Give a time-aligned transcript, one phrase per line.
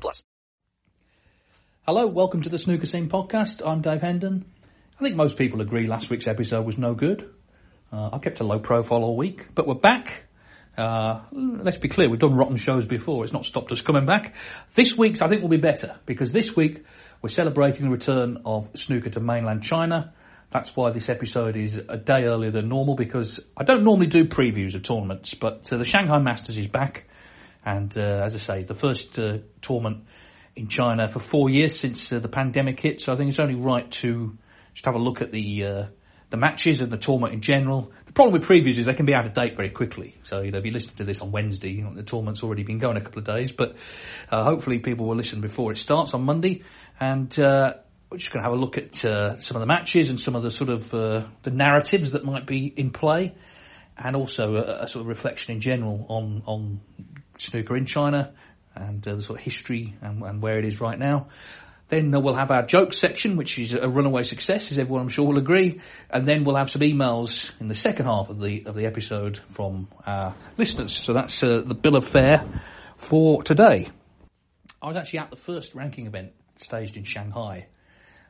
[0.00, 0.22] plus.
[1.86, 3.66] Hello, welcome to the Snooker Scene podcast.
[3.66, 4.44] I'm Dave Hendon.
[4.98, 7.28] I think most people agree last week's episode was no good.
[7.92, 10.24] Uh, I kept a low profile all week, but we're back.
[10.76, 13.22] Uh, let's be clear, we've done rotten shows before.
[13.22, 14.34] It's not stopped us coming back.
[14.74, 16.84] This week's, I think, will be better because this week
[17.22, 20.12] we're celebrating the return of snooker to mainland China.
[20.50, 24.24] That's why this episode is a day earlier than normal because I don't normally do
[24.24, 27.04] previews of tournaments, but uh, the Shanghai Masters is back.
[27.64, 30.04] And uh, as I say, the first uh, tournament
[30.54, 33.00] in China for four years since uh, the pandemic hit.
[33.00, 34.36] So I think it's only right to
[34.74, 35.86] just have a look at the uh,
[36.30, 37.92] the matches and the tournament in general.
[38.06, 40.14] The problem with previews is they can be out of date very quickly.
[40.24, 42.96] So you know, if you listen to this on Wednesday, the tournament's already been going
[42.96, 43.50] a couple of days.
[43.50, 43.76] But
[44.30, 46.64] uh, hopefully, people will listen before it starts on Monday,
[47.00, 47.74] and uh,
[48.10, 50.42] we're just going to have a look at some of the matches and some of
[50.42, 53.34] the sort of the narratives that might be in play.
[53.96, 56.80] And also a, a sort of reflection in general on on
[57.38, 58.32] snooker in China
[58.74, 61.28] and uh, the sort of history and, and, where it is right now.
[61.88, 65.08] Then uh, we'll have our jokes section, which is a runaway success, as everyone I'm
[65.08, 65.80] sure will agree.
[66.10, 69.38] And then we'll have some emails in the second half of the of the episode
[69.50, 70.92] from our listeners.
[70.92, 72.62] So that's uh, the bill of fare
[72.96, 73.88] for today.
[74.80, 77.66] I was actually at the first ranking event staged in Shanghai.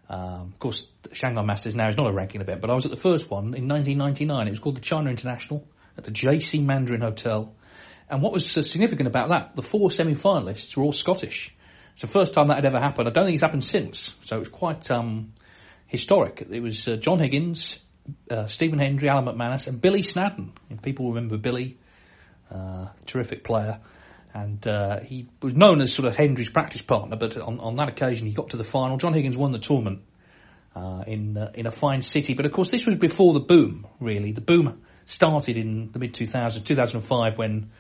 [0.08, 2.90] Um, of course, Shanghai Masters now is not a ranking event, but I was at
[2.90, 4.46] the first one in 1999.
[4.46, 5.66] It was called the China International
[5.96, 7.54] at the JC Mandarin Hotel
[8.08, 11.54] and what was significant about that, the four semi-finalists were all Scottish.
[11.92, 13.08] It's the first time that had ever happened.
[13.08, 14.12] I don't think it's happened since.
[14.24, 15.32] So it was quite um,
[15.86, 16.46] historic.
[16.50, 17.78] It was uh, John Higgins,
[18.30, 20.52] uh, Stephen Hendry, Alan McManus, and Billy Snadden.
[20.70, 21.78] And people remember Billy,
[22.50, 23.80] uh, terrific player.
[24.34, 27.88] And uh, he was known as sort of Hendry's practice partner, but on, on that
[27.88, 28.96] occasion he got to the final.
[28.96, 30.00] John Higgins won the tournament
[30.74, 32.34] uh, in uh, in a fine city.
[32.34, 34.32] But of course, this was before the boom, really.
[34.32, 37.70] The boom started in the mid 2000s, 2005, when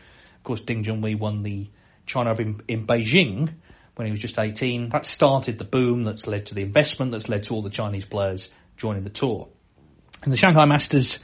[0.44, 1.68] course, Ding Junhui won the
[2.06, 3.52] China Open in Beijing
[3.96, 4.90] when he was just 18.
[4.90, 8.04] That started the boom that's led to the investment that's led to all the Chinese
[8.04, 9.48] players joining the tour.
[10.22, 11.18] And the Shanghai Masters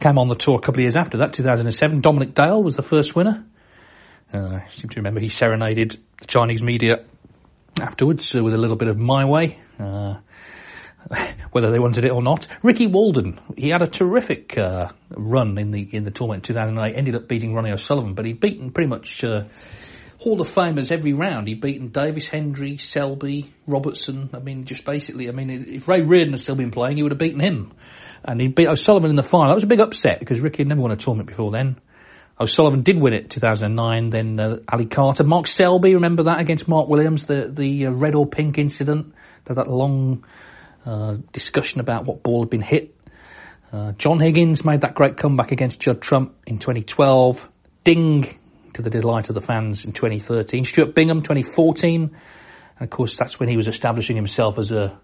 [0.00, 2.00] came on the tour a couple of years after that, 2007.
[2.00, 3.44] Dominic Dale was the first winner.
[4.32, 7.04] Uh, I seem to remember he serenaded the Chinese media
[7.80, 9.58] afterwards uh, with a little bit of my way.
[9.78, 10.16] Uh,
[11.52, 12.46] whether they wanted it or not.
[12.62, 16.96] Ricky Walden, he had a terrific uh, run in the in the tournament in 2008.
[16.96, 19.44] Ended up beating Ronnie O'Sullivan, but he'd beaten pretty much uh,
[20.18, 21.48] Hall of Famers every round.
[21.48, 24.30] He'd beaten Davis, Hendry, Selby, Robertson.
[24.34, 27.12] I mean, just basically, I mean, if Ray Reardon had still been playing, he would
[27.12, 27.72] have beaten him.
[28.24, 29.48] And he beat O'Sullivan in the final.
[29.48, 31.80] That was a big upset because Ricky had never won a tournament before then.
[32.40, 34.10] O'Sullivan did win it 2009.
[34.10, 38.14] Then uh, Ali Carter, Mark Selby, remember that against Mark Williams, the the uh, red
[38.14, 39.14] or pink incident.
[39.46, 40.24] That, That long
[40.84, 42.94] uh, discussion about what ball had been hit.
[43.72, 47.46] Uh, John Higgins made that great comeback against Judd Trump in 2012.
[47.84, 48.38] Ding
[48.74, 50.64] to the delight of the fans in 2013.
[50.64, 52.02] Stuart Bingham 2014.
[52.02, 52.12] And
[52.80, 54.98] of course, that's when he was establishing himself as a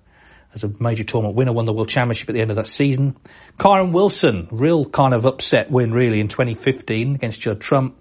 [0.54, 3.16] as a major tournament winner, won the World Championship at the end of that season.
[3.58, 7.98] Kyren Wilson, real kind of upset win really in 2015 against Judd Trump.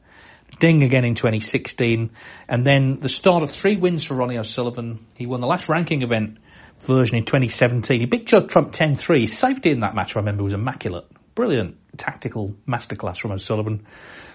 [0.59, 2.11] Ding again in 2016.
[2.47, 5.03] And then the start of three wins for Ronnie O'Sullivan.
[5.15, 6.37] He won the last ranking event
[6.85, 7.99] version in 2017.
[7.99, 9.29] He beat Judd Trump 10-3.
[9.29, 11.05] Safety in that match, I remember, was immaculate.
[11.35, 13.85] Brilliant tactical masterclass from O'Sullivan.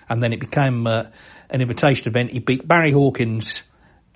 [0.09, 1.05] And then it became uh,
[1.51, 2.31] an invitation event.
[2.31, 3.63] He beat Barry Hawkins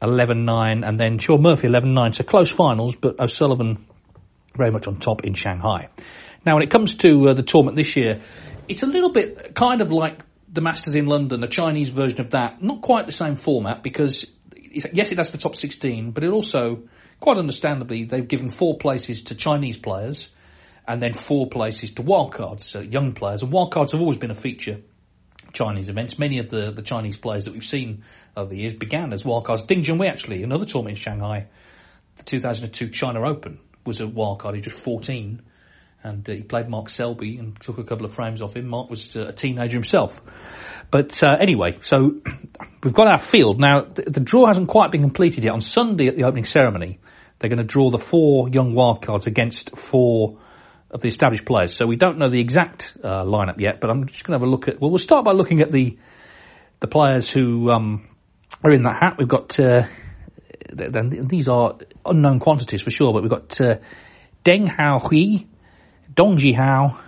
[0.02, 2.16] 11-9, and then Shaun Murphy 11-9.
[2.16, 3.86] So close finals, but O'Sullivan
[4.56, 5.88] very much on top in Shanghai.
[6.44, 8.20] Now, when it comes to uh, the tournament this year,
[8.68, 12.30] it's a little bit kind of like the Masters in London, a Chinese version of
[12.30, 12.62] that.
[12.62, 16.82] Not quite the same format because, yes, it has the top 16, but it also,
[17.22, 20.28] quite understandably, they've given four places to Chinese players
[20.86, 23.42] and then four places to wildcards, so young players.
[23.42, 24.80] And wildcards have always been a feature
[25.52, 26.18] Chinese events.
[26.18, 28.04] Many of the, the Chinese players that we've seen
[28.36, 29.66] over the years began as wildcards.
[29.66, 31.46] Ding Junhui, actually, another tournament in Shanghai,
[32.16, 34.52] the 2002 China Open, was a wildcard.
[34.52, 35.42] He was just 14
[36.04, 38.66] and uh, he played Mark Selby and took a couple of frames off him.
[38.66, 40.20] Mark was uh, a teenager himself.
[40.90, 42.20] But uh, anyway, so
[42.84, 43.60] we've got our field.
[43.60, 45.52] Now, the, the, draw hasn't quite been completed yet.
[45.52, 46.98] On Sunday at the opening ceremony,
[47.42, 50.38] they're going to draw the four young wildcards against four
[50.90, 51.76] of the established players.
[51.76, 54.48] So we don't know the exact uh, lineup yet, but I'm just going to have
[54.48, 54.80] a look at.
[54.80, 55.98] Well, we'll start by looking at the
[56.80, 58.08] the players who um,
[58.62, 59.16] are in that hat.
[59.18, 59.58] We've got.
[59.58, 59.82] Uh,
[60.74, 63.74] these are unknown quantities for sure, but we've got uh,
[64.44, 65.46] Deng Hao Hui,
[66.14, 66.98] Dong Jihao,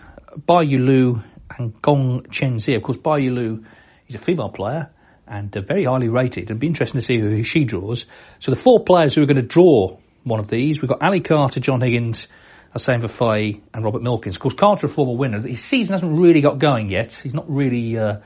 [0.45, 1.25] Bai Yulu,
[1.57, 2.77] and Gong Chenzi.
[2.77, 3.65] Of course, Bai Yulu
[4.07, 4.91] is a female player
[5.27, 6.45] and uh, very highly rated.
[6.45, 8.05] It'd be interesting to see who she draws.
[8.41, 11.21] So the four players who are going to draw one of these, we've got Ali
[11.21, 12.26] Carter, John Higgins,
[12.73, 14.37] Hossein Vafaei, and Robert Milkins.
[14.37, 15.41] Of course, Carter, a former winner.
[15.47, 17.12] His season hasn't really got going yet.
[17.23, 18.17] He's not really uh,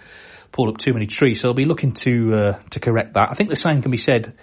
[0.52, 3.28] pulled up too many trees, so I'll be looking to uh, to correct that.
[3.30, 4.34] I think the same can be said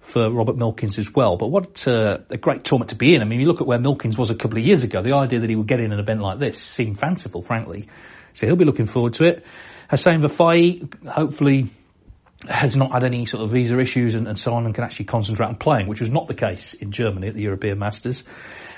[0.00, 1.36] for Robert Milkins as well.
[1.36, 3.22] But what uh, a great tournament to be in.
[3.22, 5.02] I mean, you look at where Milkins was a couple of years ago.
[5.02, 7.88] The idea that he would get in an event like this seemed fanciful, frankly.
[8.34, 9.44] So he'll be looking forward to it.
[9.88, 11.72] Hossein Vafaei, hopefully,
[12.48, 15.06] has not had any sort of visa issues and, and, so on and can actually
[15.06, 18.22] concentrate on playing, which was not the case in Germany at the European Masters.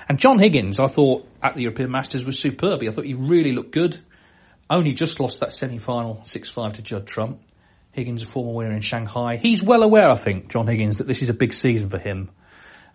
[0.09, 2.81] And John Higgins, I thought at the European Masters was superb.
[2.83, 4.01] I thought he really looked good.
[4.71, 7.41] Only just lost that semi-final 6-5 to Judd Trump.
[7.93, 9.37] Higgins, a former winner in Shanghai.
[9.37, 12.31] He's well aware, I think, John Higgins, that this is a big season for him.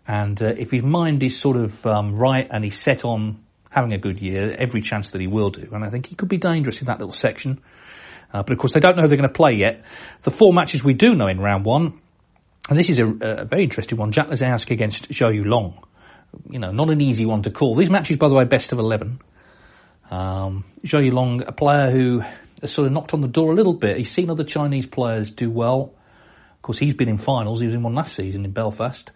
[0.07, 3.93] And uh, if his mind is sort of um, right and he's set on having
[3.93, 5.67] a good year, every chance that he will do.
[5.71, 7.61] And I think he could be dangerous in that little section.
[8.33, 9.83] Uh, but of course, they don't know they're going to play yet.
[10.23, 12.01] The four matches we do know in round one,
[12.69, 14.11] and this is a, a very interesting one.
[14.11, 15.83] Jack Lisowski against Zhou Yuelong.
[16.49, 17.75] You know, not an easy one to call.
[17.75, 19.19] These matches, by the way, best of 11.
[20.09, 22.21] Um, Zhou Yuelong, a player who
[22.61, 23.97] has sort of knocked on the door a little bit.
[23.97, 25.93] He's seen other Chinese players do well.
[26.55, 27.59] Of course, he's been in finals.
[27.59, 29.11] He was in one last season in Belfast.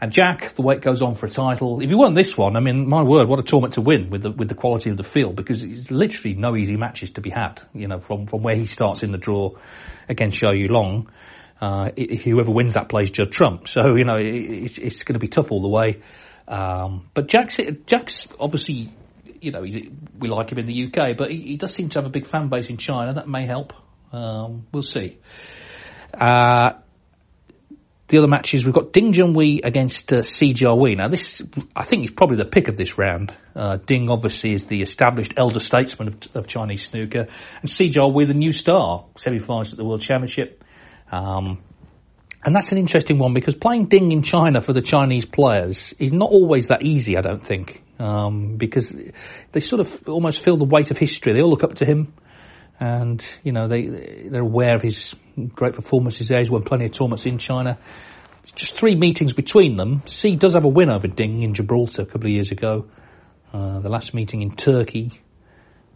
[0.00, 1.80] And Jack, the wait goes on for a title.
[1.80, 4.22] If he won this one, I mean, my word, what a tournament to win with
[4.22, 7.28] the with the quality of the field because it's literally no easy matches to be
[7.28, 7.60] had.
[7.74, 9.50] You know, from from where he starts in the draw
[10.08, 11.06] against Zhou Yuelong.
[11.60, 11.90] Uh,
[12.24, 13.68] whoever wins that plays Judd Trump.
[13.68, 16.00] So you know, it, it's, it's going to be tough all the way.
[16.48, 18.94] Um, but Jack's Jack's obviously
[19.40, 22.06] you know, we like him in the UK, but he, he, does seem to have
[22.06, 23.14] a big fan base in China.
[23.14, 23.72] That may help.
[24.12, 25.18] Um, we'll see.
[26.12, 26.72] Uh,
[28.10, 30.96] the other matches, we've got Ding Junhui against uh, Jiahui.
[30.96, 31.40] Now, this,
[31.74, 33.34] I think, is probably the pick of this round.
[33.56, 37.26] Uh, Ding, obviously, is the established elder statesman of, of Chinese snooker.
[37.60, 40.62] And Jiahui, the new star, semi-finals at the World Championship.
[41.10, 41.62] Um,
[42.44, 46.12] and that's an interesting one because playing Ding in China for the Chinese players is
[46.12, 48.92] not always that easy, I don't think um, because
[49.52, 51.34] they sort of almost feel the weight of history.
[51.34, 52.14] They all look up to him,
[52.80, 55.14] and you know they they're aware of his
[55.54, 56.38] great performances there.
[56.38, 57.78] He's won plenty of tournaments in China.
[58.54, 60.02] Just three meetings between them.
[60.06, 62.86] Si does have a win over Ding in Gibraltar a couple of years ago.
[63.52, 65.20] Uh, the last meeting in Turkey,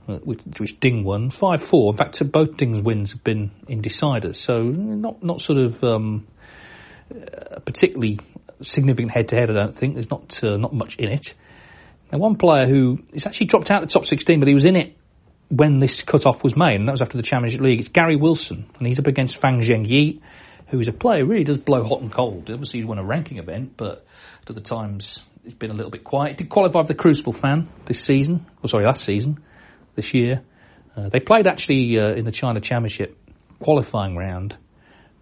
[0.09, 1.93] uh, which, which, Ding won five four.
[1.93, 6.27] In fact, both Ding's wins have been in deciders, so not not sort of um,
[7.65, 8.21] particularly
[8.61, 9.51] significant head to head.
[9.51, 11.35] I don't think there's not uh, not much in it.
[12.13, 14.67] Now, one player who is actually dropped out of the top 16, but he was
[14.67, 14.97] in it
[15.49, 17.81] when this cut-off was made, and that was after the Championship League.
[17.81, 20.21] It's Gary Wilson, and he's up against Fan Zhengyi,
[20.69, 22.51] who is a player who really does blow hot and cold.
[22.51, 24.07] Obviously, he's won a ranking event, but
[24.43, 26.31] at other times it's been a little bit quiet.
[26.31, 29.43] He did qualify for the Crucible fan this season, or sorry, last season,
[29.95, 30.43] this year.
[30.97, 33.19] Uh, they played actually uh, in the China Championship
[33.61, 34.57] qualifying round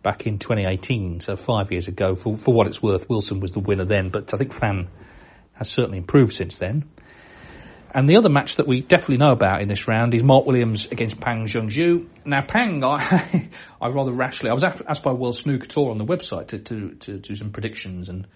[0.03, 2.15] back in 2018, so five years ago.
[2.15, 4.89] For, for what it's worth, Wilson was the winner then, but I think Fan
[5.55, 6.85] has certainly improved since then.
[7.95, 10.87] And the other match that we definitely know about in this round is Mark Williams
[10.87, 12.09] against Pang Junxu.
[12.25, 16.07] Now, Pang, I, I rather rashly, I was asked by World Snooker Tour on the
[16.07, 18.27] website to, to, to do some predictions and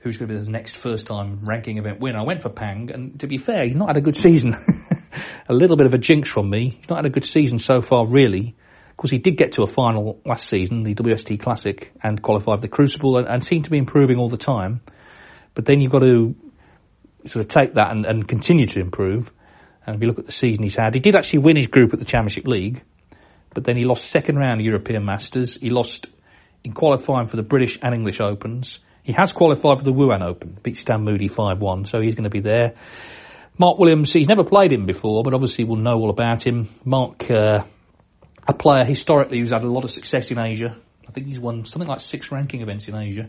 [0.00, 2.16] who's going to be the next first time ranking event win.
[2.16, 4.56] I went for Pang, and to be fair, he's not had a good season.
[5.48, 6.78] a little bit of a jinx from me.
[6.80, 8.56] He's not had a good season so far, really.
[8.90, 12.58] Of course, he did get to a final last season, the WST Classic, and qualified
[12.58, 14.80] for the Crucible, and, and seemed to be improving all the time.
[15.54, 16.34] But then you've got to
[17.26, 19.30] sort of take that and, and continue to improve.
[19.86, 21.92] And if you look at the season he's had, he did actually win his group
[21.92, 22.82] at the Championship League,
[23.54, 25.56] but then he lost second round European Masters.
[25.60, 26.08] He lost
[26.64, 28.80] in qualifying for the British and English Opens.
[29.02, 32.30] He has qualified for the Wuhan Open, beat Stan Moody 5-1, so he's going to
[32.30, 32.74] be there.
[33.56, 36.68] Mark Williams, he's never played him before, but obviously we'll know all about him.
[36.84, 37.64] Mark, uh,
[38.46, 40.76] a player historically who's had a lot of success in Asia.
[41.08, 43.28] I think he's won something like six ranking events in Asia,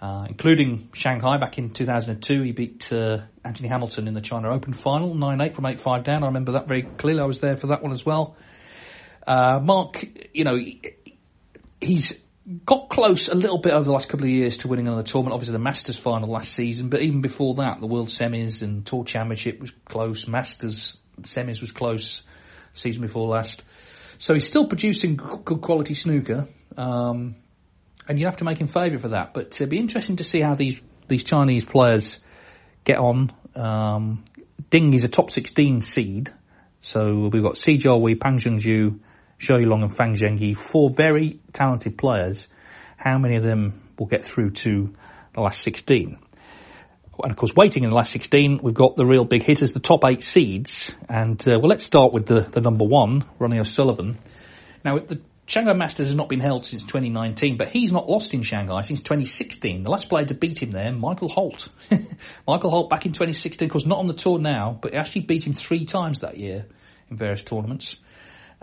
[0.00, 2.42] uh, including Shanghai back in 2002.
[2.42, 6.22] He beat uh, Anthony Hamilton in the China Open final, 9-8 from 8-5 down.
[6.22, 7.20] I remember that very clearly.
[7.20, 8.36] I was there for that one as well.
[9.26, 10.58] Uh, Mark, you know,
[11.80, 12.18] he's
[12.64, 15.34] got close a little bit over the last couple of years to winning another tournament.
[15.34, 19.04] Obviously, the Masters final last season, but even before that, the World Semis and Tour
[19.04, 20.26] Championship was close.
[20.26, 22.22] Masters Semis was close
[22.72, 23.62] season before last.
[24.18, 27.36] So he's still producing good quality snooker, um,
[28.10, 29.32] and you have to make him favourite for that.
[29.32, 32.18] But it'd be interesting to see how these these Chinese players
[32.84, 33.32] get on.
[33.54, 34.24] Um,
[34.68, 36.32] Ding is a top 16 seed,
[36.80, 38.98] so we've got Si Jiahui, Pang Zhengzhou,
[39.38, 42.48] Zhou Yuelong and Fan Zhengyi, four very talented players.
[42.96, 44.92] How many of them will get through to
[45.32, 46.18] the last 16?
[47.22, 49.80] And of course, waiting in the last 16, we've got the real big hitters, the
[49.80, 50.92] top eight seeds.
[51.08, 54.18] And uh, well, let's start with the, the number one, Ronnie O'Sullivan.
[54.84, 58.42] Now, the Shanghai Masters has not been held since 2019, but he's not lost in
[58.42, 59.82] Shanghai since 2016.
[59.82, 61.68] The last player to beat him there, Michael Holt.
[62.46, 65.44] Michael Holt back in 2016, of course, not on the tour now, but actually beat
[65.44, 66.66] him three times that year
[67.10, 67.96] in various tournaments.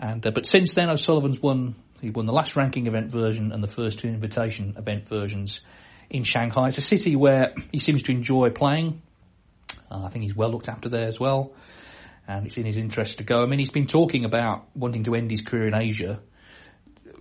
[0.00, 1.74] And uh, but since then, O'Sullivan's won.
[2.00, 5.60] He won the last ranking event version and the first two invitation event versions
[6.08, 6.68] in Shanghai.
[6.68, 9.02] It's a city where he seems to enjoy playing.
[9.90, 11.52] Uh, I think he's well looked after there as well,
[12.26, 13.42] and it's in his interest to go.
[13.42, 16.20] I mean, he's been talking about wanting to end his career in Asia.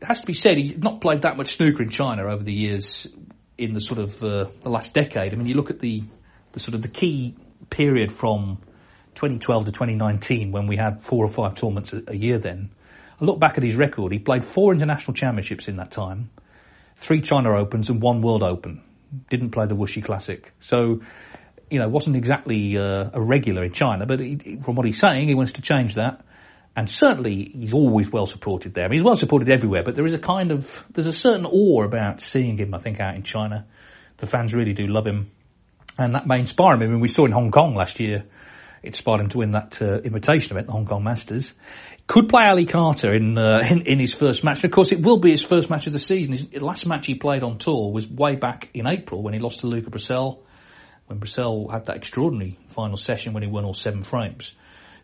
[0.02, 2.54] It has to be said, he's not played that much snooker in China over the
[2.54, 3.08] years.
[3.58, 6.04] In the sort of uh, the last decade, I mean, you look at the
[6.52, 7.36] the sort of the key
[7.70, 8.60] period from
[9.16, 12.70] 2012 to 2019 when we had four or five tournaments a, a year then.
[13.20, 14.12] I look back at his record.
[14.12, 16.30] He played four international championships in that time,
[16.98, 18.84] three China Opens and one World Open.
[19.30, 20.52] Didn't play the Wuxi Classic.
[20.60, 21.02] So,
[21.70, 25.28] you know, wasn't exactly uh, a regular in China, but he, from what he's saying,
[25.28, 26.22] he wants to change that.
[26.78, 28.86] And certainly, he's always well supported there.
[28.86, 31.48] I mean, he's well supported everywhere, but there is a kind of, there's a certain
[31.48, 33.66] awe about seeing him, I think, out in China.
[34.18, 35.32] The fans really do love him.
[35.98, 36.84] And that may inspire him.
[36.84, 38.26] I mean, we saw in Hong Kong last year,
[38.84, 41.52] it inspired him to win that uh, invitation event, the Hong Kong Masters.
[42.06, 44.64] Could play Ali Carter in, uh, in, in his first match.
[44.64, 46.34] Of course, it will be his first match of the season.
[46.34, 49.62] His last match he played on tour was way back in April when he lost
[49.62, 50.44] to Luca Brecel,
[51.08, 54.54] when Brecel had that extraordinary final session when he won all seven frames.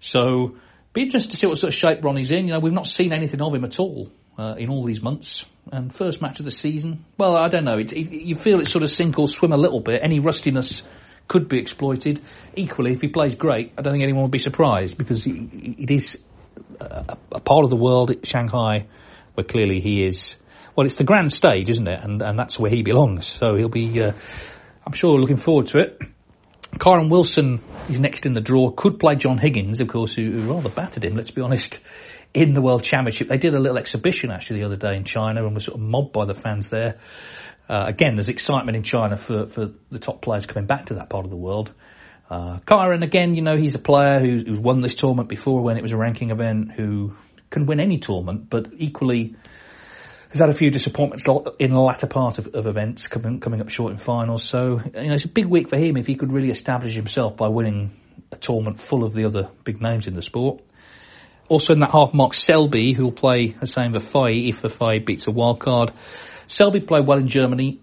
[0.01, 0.57] So,
[0.93, 2.47] be interested to see what sort of shape Ronnie's in.
[2.47, 5.45] You know, we've not seen anything of him at all uh, in all these months.
[5.71, 7.77] And first match of the season, well, I don't know.
[7.77, 10.01] It, it, you feel it sort of sink or swim a little bit.
[10.03, 10.83] Any rustiness
[11.27, 12.21] could be exploited.
[12.55, 16.19] Equally, if he plays great, I don't think anyone would be surprised because it is
[16.79, 18.87] a, a part of the world, Shanghai,
[19.35, 20.35] where clearly he is.
[20.75, 21.99] Well, it's the grand stage, isn't it?
[22.03, 23.27] And and that's where he belongs.
[23.27, 24.11] So he'll be, uh,
[24.85, 26.01] I'm sure, looking forward to it.
[26.79, 28.71] Kyren Wilson is next in the draw.
[28.71, 31.15] Could play John Higgins, of course, who, who rather battered him.
[31.15, 31.79] Let's be honest.
[32.33, 35.45] In the World Championship, they did a little exhibition actually the other day in China
[35.45, 36.97] and was sort of mobbed by the fans there.
[37.69, 41.09] Uh, again, there's excitement in China for, for the top players coming back to that
[41.09, 41.71] part of the world.
[42.29, 45.77] Uh, Kyren, again, you know, he's a player who, who's won this tournament before when
[45.77, 47.13] it was a ranking event, who
[47.51, 49.35] can win any tournament, but equally
[50.33, 51.25] has had a few disappointments
[51.59, 54.43] in the latter part of, of events, coming, coming up short in finals.
[54.43, 57.37] So, you know, it's a big week for him if he could really establish himself
[57.37, 57.95] by winning
[58.31, 60.63] a tournament full of the other big names in the sport.
[61.49, 65.31] Also in that half, Mark Selby, who will play Hossein Vafaei if Vafaei beats a
[65.31, 65.93] wild card.
[66.47, 67.79] Selby played well in Germany,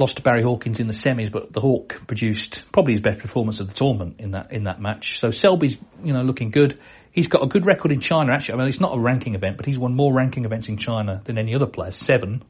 [0.00, 3.60] lost to Barry Hawkins in the semis, but the Hawk produced probably his best performance
[3.60, 5.20] of the tournament in that in that match.
[5.20, 6.80] So Selby's you know looking good.
[7.12, 8.54] He's got a good record in China actually.
[8.54, 11.20] I mean, it's not a ranking event, but he's won more ranking events in China
[11.24, 12.42] than any other player, seven.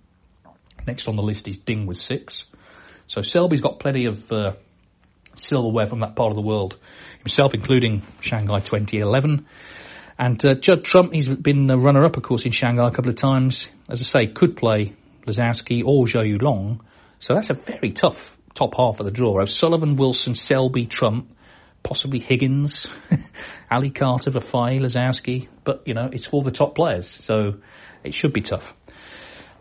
[0.86, 2.44] Next on the list is Ding with six.
[3.06, 4.52] So Selby's got plenty of uh,
[5.34, 6.78] silverware from that part of the world
[7.18, 9.46] himself, including Shanghai 2011.
[10.18, 13.16] And uh, Judd Trump, he's been a runner-up, of course, in Shanghai a couple of
[13.16, 13.66] times.
[13.88, 14.94] As I say, could play
[15.26, 16.80] Lisowski or Zhou Yuelong.
[17.20, 19.40] So that's a very tough top half of the draw.
[19.40, 21.36] O'Sullivan, Wilson, Selby, Trump,
[21.82, 22.86] possibly Higgins,
[23.70, 25.48] Ali Carter, Vafaei, Lisowski.
[25.62, 27.54] But, you know, it's for the top players, so
[28.02, 28.74] it should be tough.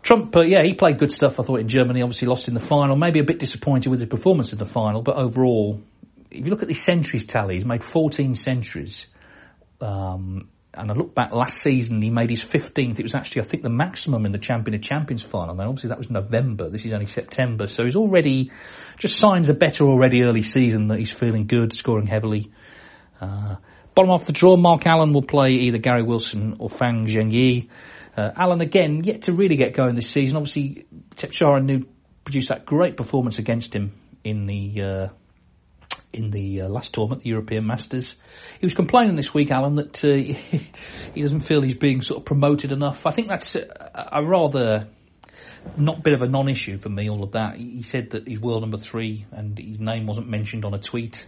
[0.02, 2.02] Trump, uh, yeah, he played good stuff, I thought, in Germany.
[2.02, 2.96] Obviously lost in the final.
[2.96, 5.80] Maybe a bit disappointed with his performance in the final, but overall,
[6.30, 9.06] if you look at the centuries tally, he's made 14 centuries.
[9.80, 12.98] Um, and I look back last season, he made his 15th.
[12.98, 15.54] It was actually, I think, the maximum in the Champion of Champions final.
[15.54, 16.70] Now, obviously, that was November.
[16.70, 17.66] This is only September.
[17.66, 18.52] So he's already,
[18.96, 22.52] just signs are better already early season that he's feeling good, scoring heavily.
[23.20, 23.56] Uh,
[23.96, 27.68] bottom off the draw, Mark Allen will play either Gary Wilson or Fan Zhengyi.
[28.16, 30.36] Uh, Allen again yet to really get going this season.
[30.36, 30.86] Obviously,
[31.16, 31.86] Thepchaiya Un-Nooh
[32.24, 35.08] produced that great performance against him in the uh,
[36.12, 38.14] in the uh, last tournament, the European Masters.
[38.58, 40.08] He was complaining this week, Allen, that uh,
[41.14, 43.06] he doesn't feel he's being sort of promoted enough.
[43.06, 44.88] I think that's a, a rather
[45.76, 47.08] not bit of a non-issue for me.
[47.08, 47.56] All of that.
[47.56, 51.26] He said that he's world number three, and his name wasn't mentioned on a tweet.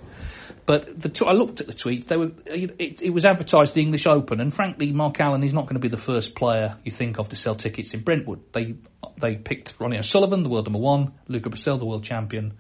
[0.65, 2.07] But the t- I looked at the tweets.
[2.07, 5.63] They were it, it, was advertised the English Open, and frankly, Mark Allen is not
[5.63, 8.41] going to be the first player you think of to sell tickets in Brentwood.
[8.53, 8.77] They
[9.21, 12.55] they picked Ronnie O'Sullivan, the world number one, Luca Brecel, the world champion,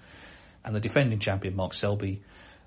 [0.64, 2.22] and the defending champion Mark Selby.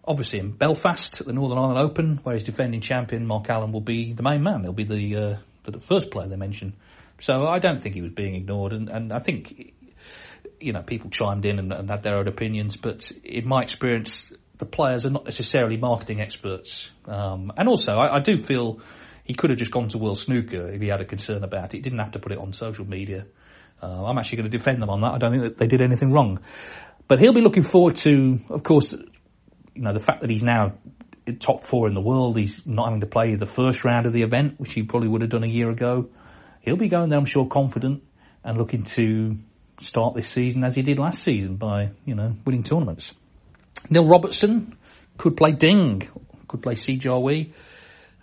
[0.07, 3.81] Obviously in Belfast at the Northern Ireland Open, where his defending champion Mark Allen will
[3.81, 4.61] be the main man.
[4.61, 6.73] He'll be the uh, the first player they mention.
[7.19, 9.73] So I don't think he was being ignored, and, and I think
[10.59, 14.31] you know people chimed in and, and had their own opinions, but in my experience,
[14.57, 16.89] the players are not necessarily marketing experts.
[17.05, 18.79] Um, and also, I, I, do feel
[19.23, 21.77] he could have just gone to World Snooker if he had a concern about it.
[21.77, 23.25] He didn't have to put it on social media.
[23.81, 25.11] Uh, I'm actually going to defend them on that.
[25.11, 26.39] I don't think that they did anything wrong.
[27.07, 30.73] But he'll be looking forward to, of course, you know, the fact that he's now
[31.33, 32.37] top four in the world.
[32.37, 35.21] He's not having to play the first round of the event, which he probably would
[35.21, 36.09] have done a year ago.
[36.61, 38.03] He'll be going there, I'm sure, confident
[38.43, 39.37] and looking to
[39.79, 43.13] start this season as he did last season by, you know, winning tournaments.
[43.89, 44.77] Neil Robertson
[45.17, 46.07] could play Ding,
[46.47, 47.53] could play Jiahui.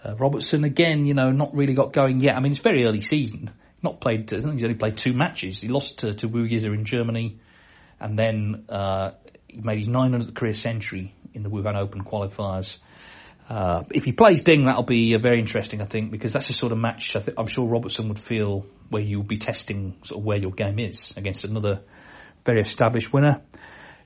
[0.05, 2.37] Uh, Robertson again, you know, not really got going yet.
[2.37, 3.51] I mean, it's very early season.
[3.83, 4.31] Not played.
[4.31, 5.61] he's only played two matches.
[5.61, 7.39] He lost to, to Wu Yize in Germany,
[8.03, 9.13] and then uh,
[9.47, 12.79] he made his 900th career century in the Wuhan Open qualifiers.
[13.49, 16.53] Uh, if he plays Ding, that'll be uh, very interesting, I think, because that's the
[16.53, 20.25] sort of match I am sure Robertson would feel where you'll be testing sort of
[20.25, 21.81] where your game is against another
[22.45, 23.41] very established winner.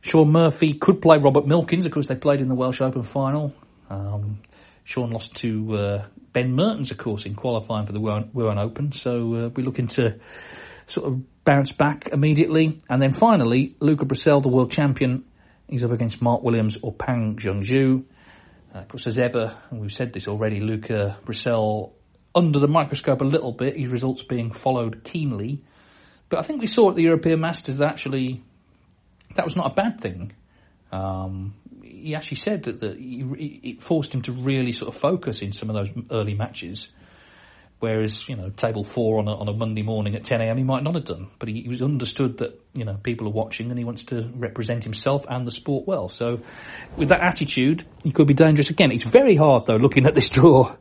[0.03, 3.55] Shaun Murphy could play Robert Milkins, of course they played in the Welsh Open final.
[3.89, 4.41] Um,
[4.85, 9.11] Shaun lost to uh, Ben Mertens, of course, in qualifying for the Wuhan Open, so
[9.13, 10.19] uh, we're looking to
[10.87, 12.83] sort of bounce back immediately.
[12.89, 15.25] And then finally, Luca Brecel, the world champion,
[15.69, 18.05] he's up against Mark Williams or Pang Junxu.
[18.75, 21.93] Uh, of course, as ever, and we've said this already, Luca Brecel
[22.35, 25.63] under the microscope a little bit, his results being followed keenly.
[26.29, 28.43] But I think we saw at the European Masters that actually
[29.37, 30.33] that was not a bad thing.
[30.93, 35.43] Um, he actually said that, that he, it forced him to really sort of focus
[35.43, 36.89] in some of those early matches.
[37.79, 40.57] Whereas, you know, table four on a, on a Monday morning at 10 a.m.
[40.57, 41.29] he might not have done.
[41.39, 44.31] But he, he, was understood that, you know, people are watching and he wants to
[44.35, 46.09] represent himself and the sport well.
[46.09, 46.41] So
[46.97, 48.93] with that attitude, he could be dangerous again.
[48.93, 50.75] It's very hard, though, looking at this draw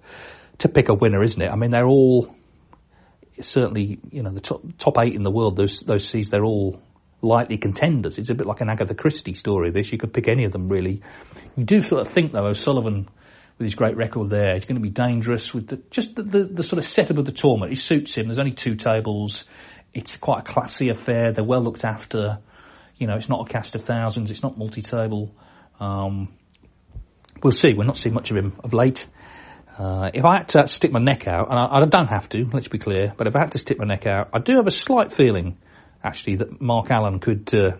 [0.59, 1.51] to pick a winner, isn't it?
[1.51, 2.33] I mean, they're all
[3.41, 6.81] certainly, you know, the top, top eight in the world, those, those seeds, they're all
[7.21, 8.17] likely contenders.
[8.17, 9.71] It's a bit like an Agatha Christie story.
[9.71, 11.01] This you could pick any of them really.
[11.55, 13.09] You do sort of think though O'Sullivan,
[13.57, 16.43] with his great record there, he's going to be dangerous with the, just the, the,
[16.43, 17.71] the sort of setup of the tournament.
[17.71, 18.27] It suits him.
[18.27, 19.45] There's only two tables.
[19.93, 21.31] It's quite a classy affair.
[21.31, 22.39] They're well looked after.
[22.97, 24.29] You know, it's not a cast of thousands.
[24.29, 25.33] It's not multi-table.
[25.79, 26.33] Um,
[27.41, 27.73] we'll see.
[27.73, 29.07] We're not seeing much of him of late.
[29.77, 32.49] Uh, if I had to stick my neck out, and I, I, don't have to,
[32.53, 34.67] let's be clear, but if I had to stick my neck out, I do have
[34.67, 35.57] a slight feeling
[36.01, 37.71] actually that Mark Allen could uh,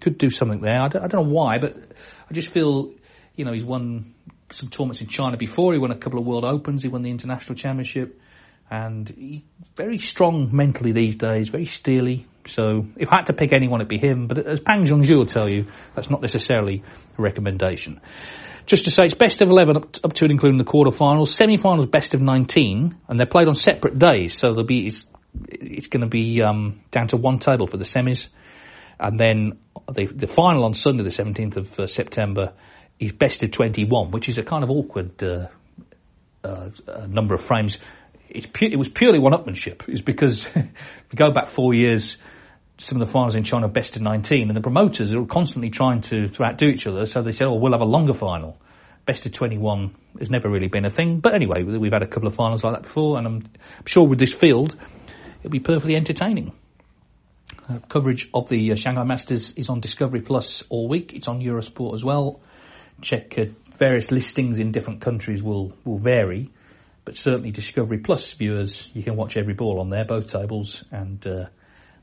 [0.00, 0.80] could do something there.
[0.80, 1.76] I don't, I don't, know why, but
[2.28, 2.92] I just feel
[3.34, 4.14] you know he's won
[4.52, 5.72] some tournaments in China before.
[5.72, 6.82] He won a couple of World Opens.
[6.82, 8.20] He won the International Championship,
[8.70, 9.42] and he's
[9.76, 11.48] very strong mentally these days.
[11.48, 12.26] Very steely.
[12.46, 14.26] So if I had to pick anyone, it'd be him.
[14.26, 16.82] But as Pang Junxu will tell you, that's not necessarily
[17.18, 18.00] a recommendation.
[18.66, 21.28] Just to say, it's best of 11 up to, up to and including the quarterfinals.
[21.28, 24.92] Semi-finals best of 19, and they're played on separate days, so there'll be
[25.50, 28.26] it's going to be um, down to one table for the semis,
[28.98, 29.58] and then
[29.92, 32.52] the, the final on Sunday, the 17th of uh, September,
[33.00, 35.48] is best of 21, which is a kind of awkward uh,
[36.44, 36.70] uh,
[37.08, 37.78] number of frames.
[38.52, 39.88] Pu- it was purely one-upmanship.
[39.88, 42.18] It's because we go back four years,
[42.78, 46.02] some of the finals in China best of 19, and the promoters are constantly trying
[46.02, 48.58] to, to outdo each other, so they said, oh, we'll have a longer final.
[49.06, 52.28] Best of 21 has never really been a thing, but anyway, we've had a couple
[52.28, 53.50] of finals like that before, and I'm
[53.86, 54.76] sure with this field,
[55.40, 56.52] it'll be perfectly entertaining.
[57.68, 61.12] Uh, coverage of the uh, Shanghai Masters is on Discovery Plus all week.
[61.14, 62.40] It's on Eurosport as well.
[63.02, 63.44] Check uh,
[63.76, 66.50] various listings in different countries will will vary,
[67.04, 71.26] but certainly Discovery Plus viewers, you can watch every ball on there, both tables, and
[71.26, 71.46] uh,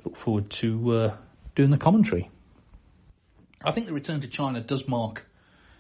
[0.04, 1.18] look forward to uh,
[1.56, 2.30] doing the commentary.
[3.64, 5.26] I think the return to China does mark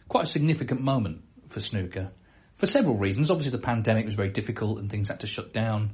[0.07, 2.09] quite a significant moment for snooker
[2.55, 3.29] for several reasons.
[3.29, 5.91] Obviously, the pandemic was very difficult and things had to shut down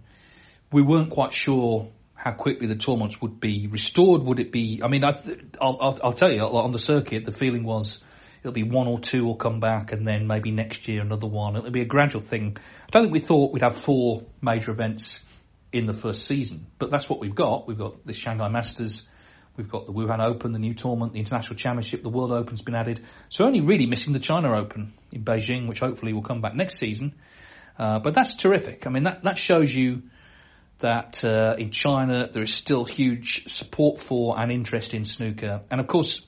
[0.74, 4.24] we weren't quite sure how quickly the tournaments would be restored.
[4.24, 4.82] Would it be?
[4.84, 8.02] I mean, I will I'll, I'll tell you on the circuit, the feeling was
[8.44, 11.56] it'll be one or two will come back, and then maybe next year another one.
[11.56, 12.58] It'll be a gradual thing.
[12.58, 15.22] I don't think we thought we'd have four major events
[15.72, 16.68] in the first season.
[16.78, 17.68] But that's what we've got.
[17.68, 19.08] We've got the Shanghai Masters,
[19.56, 22.76] we've got the Wuhan Open, the new tournament, the International Championship, the World Open's been
[22.76, 23.02] added.
[23.30, 26.78] So only really missing the China Open in Beijing, which hopefully will come back next
[26.78, 27.16] season.
[27.80, 28.86] Uh, but that's terrific.
[28.86, 30.04] I mean, that, that shows you
[30.80, 35.62] that uh, in China there is still huge support for and interest in snooker.
[35.72, 36.22] And of course,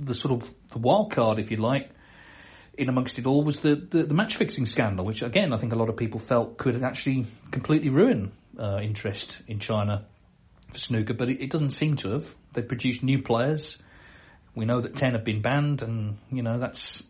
[0.00, 1.90] the sort of the wild card, if you like,
[2.76, 5.72] in amongst it all was the, the, the match fixing scandal, which again I think
[5.72, 10.06] a lot of people felt could actually completely ruin uh, interest in China
[10.72, 12.34] for snooker, but it, it doesn't seem to have.
[12.52, 13.78] They've produced new players.
[14.54, 17.02] We know that ten have been banned, and you know that's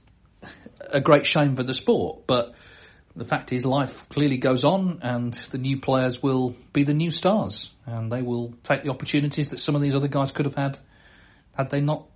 [0.81, 2.27] a great shame for the sport.
[2.27, 2.55] But
[3.17, 7.11] the fact is, life clearly goes on, and the new players will be the new
[7.11, 10.55] stars, and they will take the opportunities that some of these other guys could have
[10.55, 10.79] had
[11.53, 12.07] had they not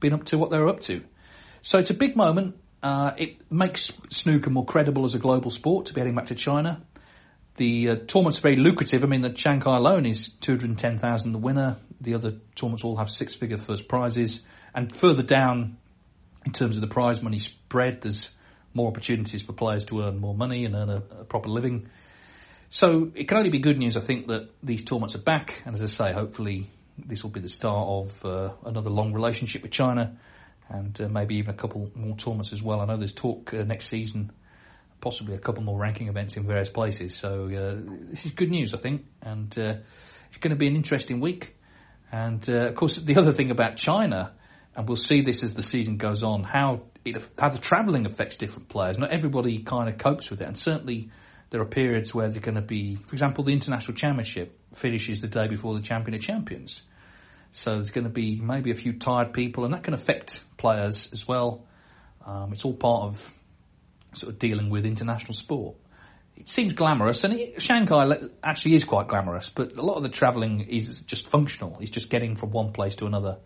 [0.00, 1.02] been up to what they were up to.
[1.62, 2.56] So it's a big moment.
[2.82, 6.34] Uh, it makes snooker more credible as a global sport to be heading back to
[6.34, 6.82] China.
[7.56, 9.02] The uh, tournament's very lucrative.
[9.04, 11.76] I mean, the Shanghai alone is 210,000 the winner.
[12.00, 14.40] The other tournaments all have six figure first prizes.
[14.74, 15.76] And further down,
[16.46, 18.30] in terms of the prize money spread, there's
[18.72, 21.88] more opportunities for players to earn more money and earn a, a proper living.
[22.70, 25.60] So it can only be good news, I think, that these tournaments are back.
[25.66, 26.70] And as I say, hopefully
[27.06, 30.16] this will be the start of uh, another long relationship with China
[30.68, 32.80] and uh, maybe even a couple more tournaments as well.
[32.80, 34.30] I know there's talk uh, next season,
[35.00, 37.16] possibly a couple more ranking events in various places.
[37.16, 39.74] So uh, this is good news, I think, and uh,
[40.28, 41.56] it's going to be an interesting week.
[42.12, 44.32] And of course, the other thing about China,
[44.74, 48.36] and we'll see this as the season goes on, how it, how the travelling affects
[48.36, 48.98] different players.
[48.98, 51.10] Not everybody kind of copes with it, and certainly
[51.50, 55.28] there are periods where they're going to be, for example, the international championship finishes the
[55.28, 56.82] day before the champion of champions.
[57.52, 61.08] So there's going to be maybe a few tired people, and that can affect players
[61.12, 61.66] as well.
[62.24, 63.34] Um, it's all part of
[64.14, 65.76] sort of dealing with international sport.
[66.36, 68.06] It seems glamorous, and it, Shanghai
[68.42, 71.76] actually is quite glamorous, but a lot of the travelling is just functional.
[71.80, 73.38] It's just getting from one place to another,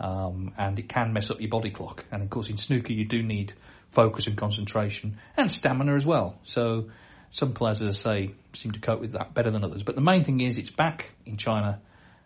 [0.00, 2.04] um, and it can mess up your body clock.
[2.10, 3.52] And of course, in snooker, you do need
[3.90, 6.38] focus and concentration and stamina as well.
[6.44, 6.90] So
[7.30, 9.82] some players, as I say, seem to cope with that better than others.
[9.82, 11.80] But the main thing is it's back in China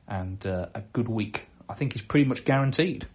[0.08, 3.06] and uh, a good week, I think, is pretty much guaranteed.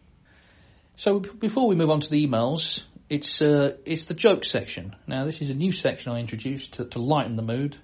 [0.95, 4.95] So before we move on to the emails, it's uh, it's the joke section.
[5.07, 7.77] Now this is a new section I introduced to, to lighten the mood.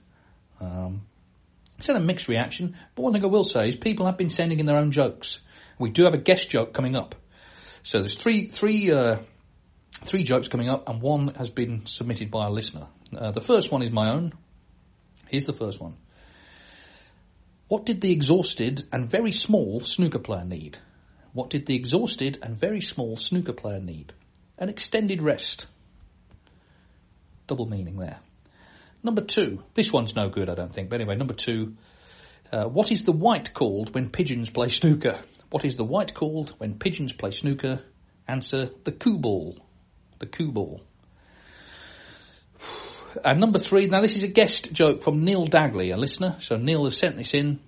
[0.60, 1.02] Um,
[1.78, 4.30] it's had a mixed reaction, but one thing I will say is people have been
[4.30, 5.39] sending in their own jokes.
[5.80, 7.15] We do have a guest joke coming up.
[7.84, 9.17] So there's three three uh,
[10.06, 12.88] three jokes coming up, and one has been submitted by a listener.
[13.15, 14.34] Uh, the first one is my own.
[15.28, 15.96] Here's the first one.
[17.67, 20.77] What did the exhausted and very small snooker player need?
[21.34, 24.13] What did the exhausted and very small snooker player need?
[24.58, 25.65] An extended rest.
[27.45, 28.19] Double meaning there.
[29.03, 29.63] Number two.
[29.73, 30.89] This one's no good, I don't think.
[30.89, 31.75] But anyway, number two.
[32.51, 35.19] Uh, what is the white called when pigeons play snooker?
[35.49, 37.82] What is the white called when pigeons play snooker?
[38.27, 39.58] Answer the cue ball.
[40.19, 40.84] The cue ball.
[43.23, 46.38] And number three, now this is a guest joke from Neil Dagley, a listener.
[46.39, 47.60] So Neil has sent this in.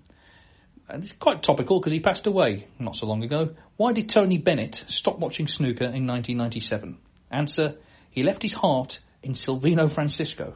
[0.88, 3.55] And it's quite topical because he passed away not so long ago.
[3.77, 6.97] Why did Tony Bennett stop watching snooker in 1997?
[7.31, 7.75] Answer,
[8.09, 10.55] he left his heart in Silvino Francisco.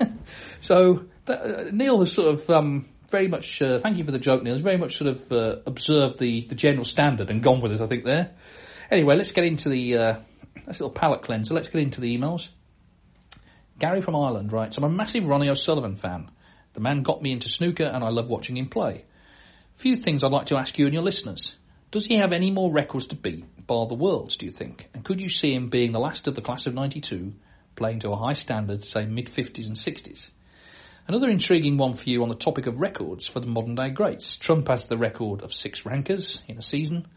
[0.60, 4.18] so that, uh, Neil has sort of um, very much, uh, thank you for the
[4.18, 7.60] joke Neil, has very much sort of uh, observed the, the general standard and gone
[7.60, 8.30] with it I think there.
[8.90, 10.20] Anyway, let's get into the, uh,
[10.66, 12.48] that's a little palate cleanser, let's get into the emails.
[13.82, 16.30] Gary from Ireland writes, I'm a massive Ronnie O'Sullivan fan.
[16.72, 19.04] The man got me into snooker and I love watching him play.
[19.74, 21.56] A few things I'd like to ask you and your listeners.
[21.90, 24.88] Does he have any more records to beat, bar the world's, do you think?
[24.94, 27.32] And could you see him being the last of the class of 92,
[27.74, 30.30] playing to a high standard, say mid-50s and 60s?
[31.08, 34.36] Another intriguing one for you on the topic of records for the modern day greats.
[34.36, 37.08] Trump has the record of six rankers in a season.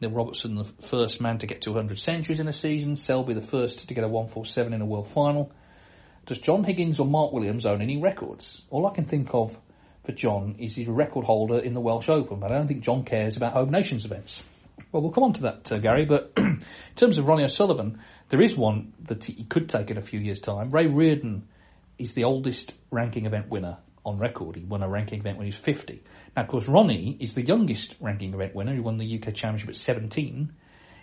[0.00, 2.94] Neil Robertson, the first man to get 200 centuries in a season.
[2.94, 5.50] Selby, the first to get a 147 in a world final.
[6.26, 8.62] Does John Higgins or Mark Williams own any records?
[8.70, 9.58] All I can think of
[10.04, 12.82] for John is he's a record holder in the Welsh Open, but I don't think
[12.82, 14.42] John cares about Home Nations events.
[14.90, 16.62] Well, we'll come on to that, uh, Gary, but in
[16.96, 20.40] terms of Ronnie O'Sullivan, there is one that he could take in a few years'
[20.40, 20.70] time.
[20.70, 21.48] Ray Reardon
[21.98, 24.56] is the oldest ranking event winner on record.
[24.56, 26.02] He won a ranking event when he was 50.
[26.36, 28.74] Now, of course, Ronnie is the youngest ranking event winner.
[28.74, 30.52] He won the UK Championship at 17.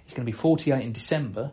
[0.05, 1.51] He's going to be 48 in December.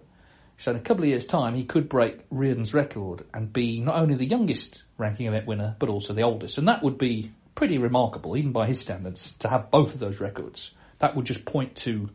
[0.58, 3.96] So in a couple of years' time, he could break Reardon's record and be not
[3.96, 6.58] only the youngest ranking event winner, but also the oldest.
[6.58, 10.20] And that would be pretty remarkable, even by his standards, to have both of those
[10.20, 10.70] records.
[10.98, 12.08] That would just point to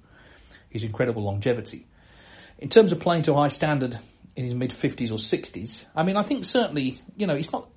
[0.70, 1.88] his incredible longevity.
[2.58, 4.00] In terms of playing to a high standard
[4.36, 7.70] in his mid 50s or 60s, I mean, I think certainly, you know, it's not,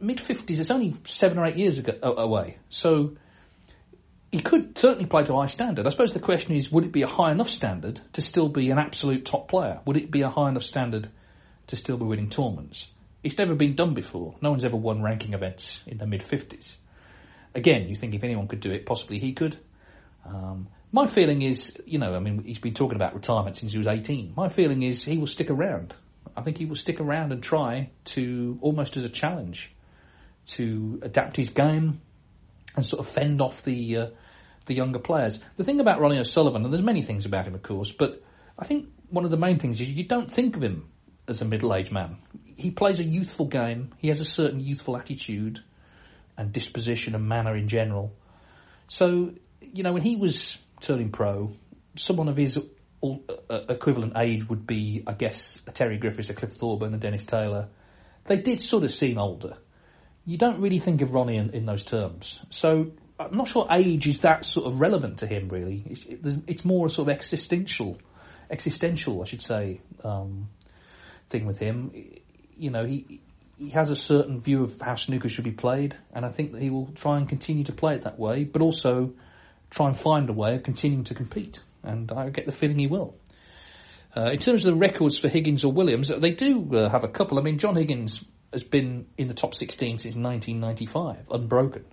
[0.00, 0.58] mid 50s.
[0.58, 2.58] It's only seven or eight years ago, away.
[2.68, 3.16] So
[4.32, 5.86] he could certainly play to a high standard.
[5.86, 8.70] I suppose the question is, would it be a high enough standard to still be
[8.70, 9.80] an absolute top player?
[9.86, 11.08] Would it be a high enough standard
[11.68, 12.86] to still be winning tournaments?
[13.22, 14.36] It's never been done before.
[14.40, 16.72] No one's ever won ranking events in the mid 50s.
[17.54, 19.58] Again, you think if anyone could do it, possibly he could.
[20.24, 23.78] Um, my feeling is, you know, I mean, he's been talking about retirement since he
[23.78, 24.34] was 18.
[24.36, 25.94] My feeling is he will stick around.
[26.36, 29.72] I think he will stick around and try to, almost as a challenge,
[30.46, 32.00] to adapt his game
[32.76, 34.06] and sort of fend off the uh,
[34.70, 35.40] the younger players.
[35.56, 38.22] The thing about Ronnie O'Sullivan, and there's many things about him, of course, but
[38.56, 40.88] I think one of the main things is you don't think of him
[41.26, 42.18] as a middle-aged man.
[42.44, 43.92] He plays a youthful game.
[43.98, 45.58] He has a certain youthful attitude
[46.38, 48.12] and disposition and manner in general.
[48.86, 51.52] So, you know, when he was turning pro,
[51.96, 56.52] someone of his uh, equivalent age would be, I guess, a Terry Griffiths, a Cliff
[56.52, 57.68] Thorburn, a Dennis Taylor.
[58.26, 59.56] They did sort of seem older.
[60.24, 62.38] You don't really think of Ronnie in, in those terms.
[62.50, 65.48] So I'm not sure age is that sort of relevant to him.
[65.48, 66.04] Really, it's,
[66.46, 67.98] it's more a sort of existential,
[68.50, 70.48] existential, I should say, um,
[71.28, 71.92] thing with him.
[72.56, 73.20] You know, he
[73.58, 76.62] he has a certain view of how snooker should be played, and I think that
[76.62, 79.12] he will try and continue to play it that way, but also
[79.68, 81.60] try and find a way of continuing to compete.
[81.82, 83.14] And I get the feeling he will.
[84.16, 87.08] Uh, in terms of the records for Higgins or Williams, they do uh, have a
[87.08, 87.38] couple.
[87.38, 91.84] I mean, John Higgins has been in the top 16 since 1995, unbroken.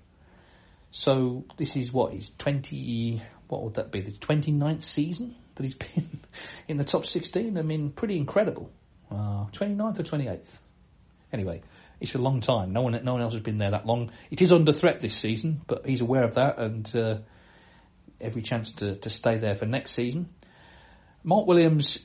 [0.92, 3.22] So this is what he's 20.
[3.48, 4.02] What would that be?
[4.02, 6.20] The 29th season that he's been
[6.68, 7.58] in the top 16.
[7.58, 8.72] I mean, pretty incredible.
[9.12, 10.60] Uh, 29th or 28th.
[11.32, 11.62] Anyway,
[12.00, 12.72] it's a long time.
[12.74, 14.12] No one, no one else has been there that long.
[14.32, 17.18] It is under threat this season, but he's aware of that and uh,
[18.22, 20.30] every chance to, to stay there for next season.
[21.24, 22.00] Mark Williams,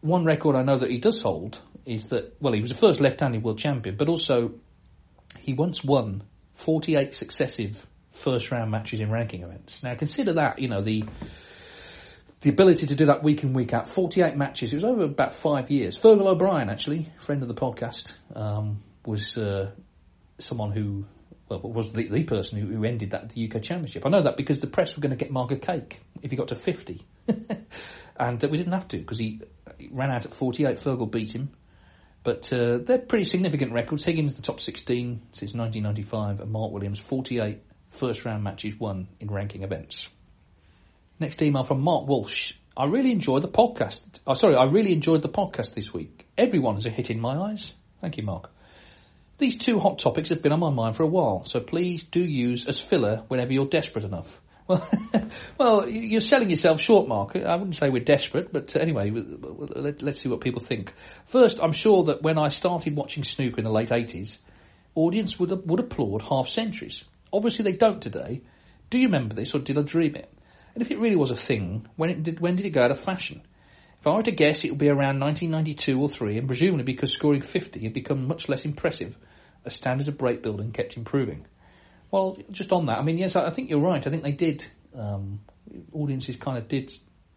[0.00, 3.00] one record I know that he does hold is that, well, he was the first
[3.00, 4.52] left-handed world champion, but also
[5.40, 6.22] he once won
[6.54, 9.82] 48 successive first round matches in ranking events.
[9.82, 11.04] Now consider that, you know, the
[12.42, 14.72] the ability to do that week in, week out, 48 matches.
[14.72, 15.96] It was over about five years.
[15.96, 19.70] Fergal O'Brien, actually, friend of the podcast, um, was uh,
[20.38, 21.04] someone who,
[21.48, 24.04] well, was the, the person who, who, ended that the UK Championship.
[24.04, 26.36] I know that because the press were going to get Mark a cake if he
[26.36, 27.06] got to 50.
[28.18, 29.40] and uh, we didn't have to because he,
[29.78, 30.78] he, ran out at 48.
[30.78, 31.50] Fergal beat him.
[32.24, 34.04] But uh, they're pretty significant records.
[34.04, 37.60] Higgins, the top 16 since 1995, and Mark Williams, 48
[37.92, 40.08] first round matches won in ranking events.
[41.20, 42.54] Next email from Mark Walsh.
[42.76, 44.00] I really enjoyed the podcast.
[44.26, 46.26] Oh, sorry, I really enjoyed the podcast this week.
[46.36, 47.72] Everyone is a hit in my eyes.
[48.00, 48.50] Thank you, Mark.
[49.38, 52.20] These two hot topics have been on my mind for a while, so please do
[52.20, 54.40] use as filler whenever you're desperate enough.
[54.68, 54.88] Well,
[55.58, 57.34] well, you're selling yourself short, Mark.
[57.34, 60.92] I wouldn't say we're desperate, but uh, anyway, let's see what people think.
[61.26, 64.38] First, I'm sure that when I started watching snooker in the late 80s,
[64.94, 67.02] audience would would applaud half centuries.
[67.32, 68.42] Obviously, they don't today.
[68.90, 70.32] Do you remember this, or did I dream it?
[70.74, 73.00] And if it really was a thing, when did when did it go out of
[73.00, 73.42] fashion?
[74.00, 77.12] If I were to guess, it would be around 1992 or three, and presumably because
[77.12, 79.16] scoring 50 had become much less impressive
[79.64, 81.46] as standards of break building kept improving.
[82.10, 84.04] Well, just on that, I mean, yes, I think you're right.
[84.04, 84.64] I think they did.
[84.94, 85.40] Um,
[85.92, 86.92] audiences kind of did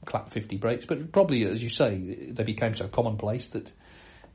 [0.06, 3.72] clap 50 breaks, but probably, as you say, they became so commonplace that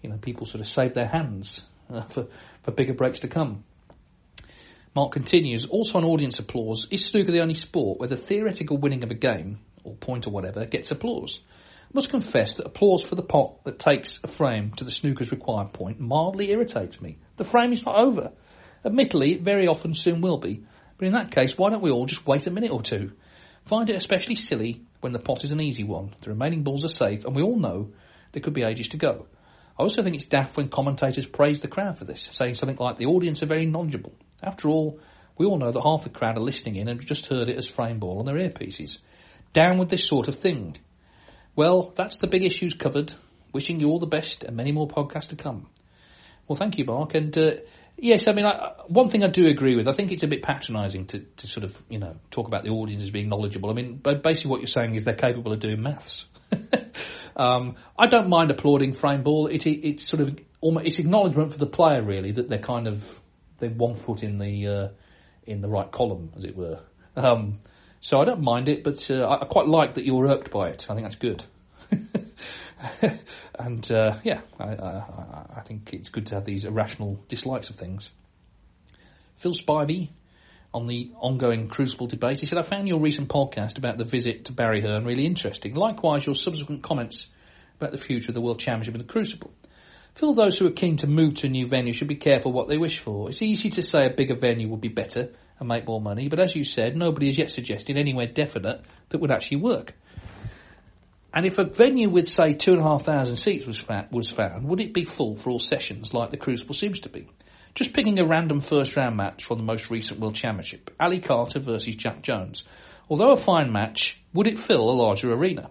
[0.03, 2.29] you know people sort of saved their hands uh, for
[2.62, 3.64] for bigger breaks to come.
[4.92, 9.05] Mark continues, also on audience applause, is snooker the only sport where the theoretical winning
[9.05, 11.40] of a game, or point or whatever, gets applause?
[11.85, 15.31] I must confess that applause for the pot that takes a frame to the snooker's
[15.31, 17.18] required point mildly irritates me.
[17.37, 18.33] The frame is not over.
[18.85, 20.64] Admittedly, it very often soon will be,
[20.98, 23.12] but in that case, why don't we all just wait a minute or two?
[23.66, 26.88] Find it especially silly when the pot is an easy one, the remaining balls are
[26.88, 27.92] safe, and we all know
[28.33, 29.26] there could be ages to go.
[29.79, 32.98] I also think it's daft when commentators praise the crowd for this, saying something like
[32.98, 34.14] the audience are very knowledgeable.
[34.42, 35.00] After all,
[35.37, 37.66] we all know that half the crowd are listening in and just heard it as
[37.66, 38.98] frame ball on their earpieces.
[39.53, 40.76] Down with this sort of thing.
[41.57, 43.12] Well, that's the big issues covered.
[43.53, 45.66] Wishing you all the best and many more podcasts to come.
[46.46, 47.14] Well, thank you, Mark.
[47.14, 47.53] And uh,
[47.96, 49.88] yes, I mean, I, one thing I do agree with.
[49.88, 52.70] I think it's a bit patronising to, to sort of, you know, talk about the
[52.70, 53.70] audience as being knowledgeable.
[53.70, 56.26] I mean, basically what you're saying is they're capable of doing maths.
[57.37, 59.46] um, I don't mind applauding frame ball.
[59.46, 62.88] It, it, it's sort of almost, it's acknowledgement for the player really that they're kind
[62.88, 63.19] of
[63.61, 64.88] they're one foot in the uh,
[65.44, 66.81] in the right column, as it were.
[67.16, 67.61] Um,
[68.01, 70.87] so I don't mind it, but uh, I, quite like that you're irked by it.
[70.88, 71.44] I think that's good.
[73.59, 77.77] and uh, yeah, I, I, I, think it's good to have these irrational dislikes of
[77.77, 78.11] things.
[79.37, 80.11] Phil Spivey
[80.73, 84.46] on the ongoing Crucible debate, he said, I found your recent podcast about the visit
[84.46, 85.75] to Barry Hearn really interesting.
[85.75, 87.27] Likewise, your subsequent comments
[87.79, 89.53] about the future of the World Championship in the Crucible.
[90.14, 92.68] Feel those who are keen to move to a new venue should be careful what
[92.68, 93.29] they wish for.
[93.29, 96.40] It's easy to say a bigger venue would be better and make more money, but
[96.40, 99.94] as you said, nobody has yet suggested anywhere definite that would actually work.
[101.33, 104.31] And if a venue with, say, two and a half thousand seats was, fa- was
[104.31, 107.29] found, would it be full for all sessions like the Crucible seems to be?
[107.75, 111.61] Just picking a random first round match from the most recent World Championship, Ali Carter
[111.61, 112.64] versus Jack Jones.
[113.09, 115.70] Although a fine match, would it fill a larger arena?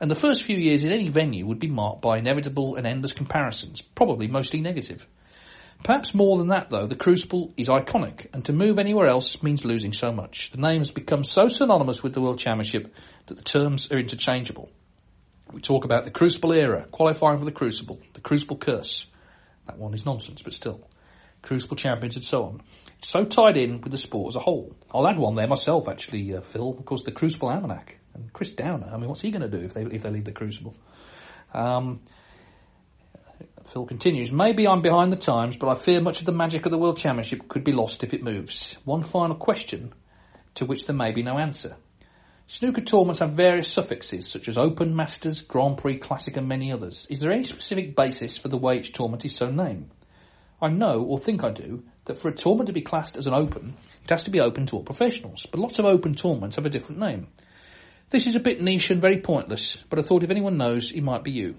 [0.00, 3.12] And the first few years in any venue would be marked by inevitable and endless
[3.12, 5.06] comparisons, probably mostly negative.
[5.84, 9.64] Perhaps more than that, though, the Crucible is iconic, and to move anywhere else means
[9.64, 10.50] losing so much.
[10.52, 12.94] The name has become so synonymous with the World Championship
[13.26, 14.70] that the terms are interchangeable.
[15.52, 19.06] We talk about the Crucible era, qualifying for the Crucible, the Crucible curse.
[19.66, 20.86] That one is nonsense, but still.
[21.42, 22.62] Crucible champions and so on.
[22.98, 24.74] It's so tied in with the sport as a whole.
[24.90, 26.76] I'll add one there myself, actually, uh, Phil.
[26.78, 28.90] Of course, the Crucible Almanac and Chris Downer.
[28.92, 30.74] I mean, what's he going to do if they if they leave the Crucible?
[31.52, 32.00] Um,
[33.72, 34.32] Phil continues.
[34.32, 36.98] Maybe I'm behind the times, but I fear much of the magic of the World
[36.98, 38.76] Championship could be lost if it moves.
[38.84, 39.92] One final question,
[40.56, 41.76] to which there may be no answer.
[42.48, 47.06] Snooker tournaments have various suffixes, such as Open, Masters, Grand Prix, Classic, and many others.
[47.08, 49.90] Is there any specific basis for the way each tournament is so named?
[50.60, 53.34] I know, or think I do, that for a tournament to be classed as an
[53.34, 56.66] Open, it has to be open to all professionals, but lots of Open tournaments have
[56.66, 57.28] a different name.
[58.10, 61.00] This is a bit niche and very pointless, but I thought if anyone knows, it
[61.00, 61.54] might be you.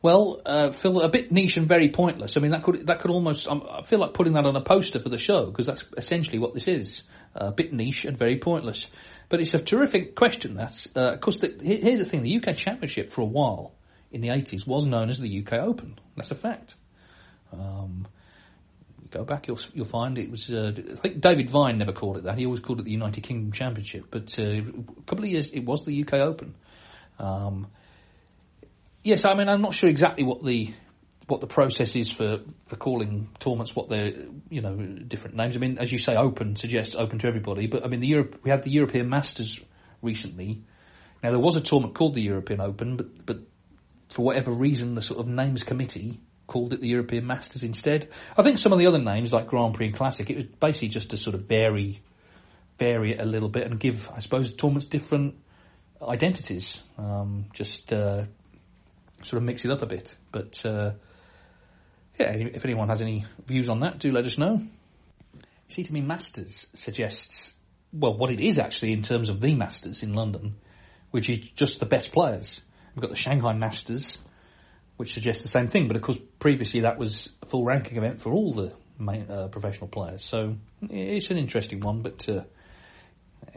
[0.00, 2.36] Well, uh, Phil, a bit niche and very pointless.
[2.36, 3.48] I mean, that could that could almost.
[3.48, 6.38] Um, I feel like putting that on a poster for the show because that's essentially
[6.38, 7.02] what this is:
[7.34, 8.86] a bit niche and very pointless.
[9.28, 10.54] But it's a terrific question.
[10.54, 11.40] That's uh, of course.
[11.40, 13.74] Here's the thing: the UK Championship for a while
[14.12, 15.98] in the 80s was known as the UK Open.
[16.16, 16.74] That's a fact.
[17.52, 18.06] Um,
[19.10, 20.50] go back, you'll you'll find it was.
[20.50, 22.38] Uh, I think David Vine never called it that.
[22.38, 24.06] He always called it the United Kingdom Championship.
[24.10, 26.54] But uh, a couple of years, it was the UK Open.
[27.18, 27.68] Um,
[29.02, 30.74] yes, I mean I'm not sure exactly what the
[31.26, 34.12] what the process is for, for calling tournaments what they're
[34.48, 35.56] you know different names.
[35.56, 37.66] I mean, as you say, open suggests open to everybody.
[37.66, 39.60] But I mean, the Europe we had the European Masters
[40.02, 40.64] recently.
[41.22, 43.38] Now there was a tournament called the European Open, but but
[44.08, 48.08] for whatever reason, the sort of names committee called it the European Masters instead.
[48.36, 50.88] I think some of the other names like Grand Prix and Classic, it was basically
[50.88, 52.00] just to sort of vary
[52.78, 55.34] vary it a little bit and give, I suppose, tournaments different
[56.00, 56.82] identities.
[56.96, 58.24] Um, just uh,
[59.22, 60.14] sort of mix it up a bit.
[60.30, 60.92] But uh,
[62.18, 64.62] yeah, if anyone has any views on that, do let us know.
[65.34, 67.54] You see, to me, Masters suggests,
[67.92, 70.56] well, what it is actually in terms of the Masters in London,
[71.10, 72.60] which is just the best players.
[72.94, 74.18] We've got the Shanghai Masters,
[74.98, 78.20] which suggests the same thing, but of course, previously that was a full ranking event
[78.20, 80.24] for all the main, uh, professional players.
[80.24, 82.42] So it's an interesting one, but uh,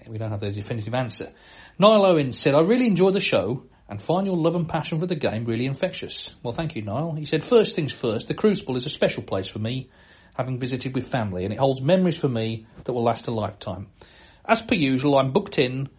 [0.08, 1.32] we don't have the definitive answer.
[1.80, 5.08] Niall Owen said, I really enjoyed the show and find your love and passion for
[5.08, 6.30] the game really infectious.
[6.44, 7.16] Well, thank you, Niall.
[7.16, 9.90] He said, first things first, the Crucible is a special place for me,
[10.36, 13.88] having visited with family, and it holds memories for me that will last a lifetime.
[14.46, 15.90] As per usual, I'm booked in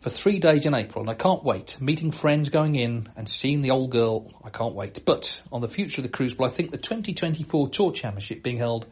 [0.00, 1.78] for three days in April, and I can't wait.
[1.80, 5.04] Meeting friends going in and seeing the old girl, I can't wait.
[5.04, 8.86] But on the future of the Crucible, I think the 2024 Tour Championship being held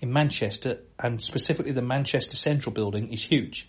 [0.00, 3.68] in Manchester, and specifically the Manchester Central building, is huge.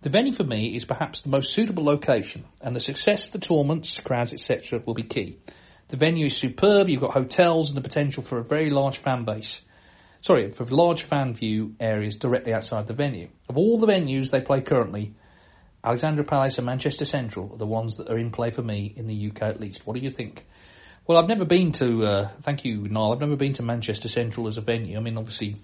[0.00, 3.38] The venue for me is perhaps the most suitable location, and the success of the
[3.38, 5.38] tournaments, crowds, etc., will be key.
[5.88, 6.88] The venue is superb.
[6.88, 9.62] You've got hotels and the potential for a very large fan base.
[10.22, 13.28] Sorry, for large fan view areas directly outside the venue.
[13.48, 15.14] Of all the venues they play currently,
[15.84, 19.06] Alexandra Palace and Manchester Central are the ones that are in play for me in
[19.06, 19.86] the UK at least.
[19.86, 20.44] What do you think?
[21.06, 22.04] Well, I've never been to.
[22.04, 23.14] Uh, thank you, Niall.
[23.14, 24.96] I've never been to Manchester Central as a venue.
[24.96, 25.56] I mean, obviously,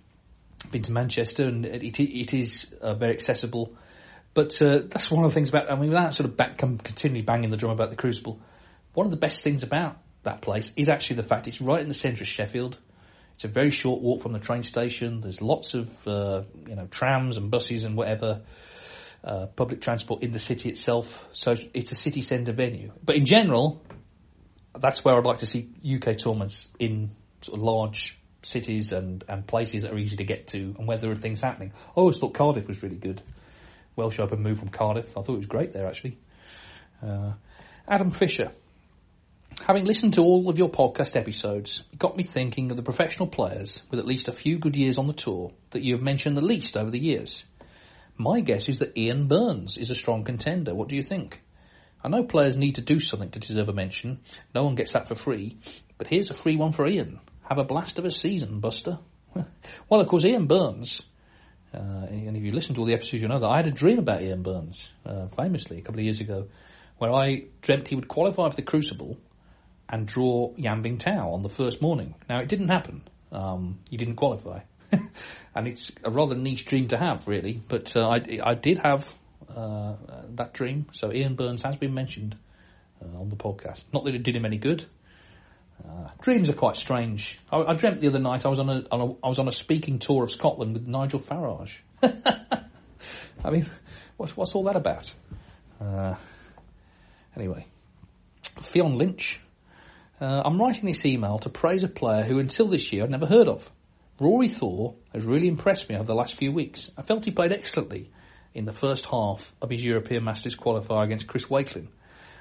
[0.70, 3.76] been to Manchester and it, it is uh, very accessible
[4.38, 7.22] but uh, that's one of the things about, I mean, without sort of back, continually
[7.22, 8.40] banging the drum about the Crucible,
[8.94, 11.88] one of the best things about that place is actually the fact it's right in
[11.88, 12.78] the centre of Sheffield.
[13.34, 15.22] It's a very short walk from the train station.
[15.22, 18.42] There's lots of, uh, you know, trams and buses and whatever,
[19.24, 21.22] uh, public transport in the city itself.
[21.32, 22.92] So it's a city centre venue.
[23.04, 23.82] But in general,
[24.78, 27.10] that's where I'd like to see UK tournaments in
[27.42, 30.98] sort of large cities and, and places that are easy to get to and where
[30.98, 31.72] there are things happening.
[31.74, 33.22] I always thought Cardiff was really good.
[33.96, 35.10] Welsh Open moved from Cardiff.
[35.16, 36.18] I thought it was great there actually.
[37.02, 37.32] Uh,
[37.86, 38.52] Adam Fisher.
[39.66, 43.26] Having listened to all of your podcast episodes, it got me thinking of the professional
[43.26, 46.36] players with at least a few good years on the tour that you have mentioned
[46.36, 47.44] the least over the years.
[48.18, 50.74] My guess is that Ian Burns is a strong contender.
[50.74, 51.40] What do you think?
[52.02, 54.20] I know players need to do something to deserve a mention.
[54.54, 55.58] No one gets that for free.
[55.96, 57.20] But here's a free one for Ian.
[57.48, 58.98] Have a blast of a season, Buster.
[59.88, 61.02] well, of course, Ian Burns
[61.72, 63.70] uh, and if you listen to all the episodes, you know that I had a
[63.70, 66.48] dream about Ian Burns, uh, famously, a couple of years ago,
[66.96, 69.18] where I dreamt he would qualify for the Crucible
[69.88, 72.14] and draw Yan Bingtao on the first morning.
[72.28, 73.02] Now, it didn't happen.
[73.32, 74.60] Um, he didn't qualify.
[75.58, 77.60] And it's a rather niche dream to have, really.
[77.68, 79.12] But uh, I, I did have
[79.54, 79.96] uh,
[80.36, 80.86] that dream.
[80.92, 82.36] So Ian Burns has been mentioned
[83.02, 83.82] uh, on the podcast.
[83.92, 84.86] Not that it did him any good.
[85.84, 87.38] Uh, dreams are quite strange.
[87.50, 89.48] I, I, dreamt the other night I was on a, on a I was on
[89.48, 91.76] a speaking tour of Scotland with Nigel Farage.
[92.02, 93.68] I mean,
[94.16, 95.12] what's what's all that about?
[95.80, 96.14] Uh,
[97.36, 97.66] anyway,
[98.60, 99.40] Fionn Lynch.
[100.20, 103.26] Uh, I'm writing this email to praise a player who, until this year, I'd never
[103.26, 103.68] heard of.
[104.20, 106.90] Rory Thor has really impressed me over the last few weeks.
[106.96, 108.10] I felt he played excellently
[108.52, 111.86] in the first half of his European Masters qualifier against Chris Wakelin.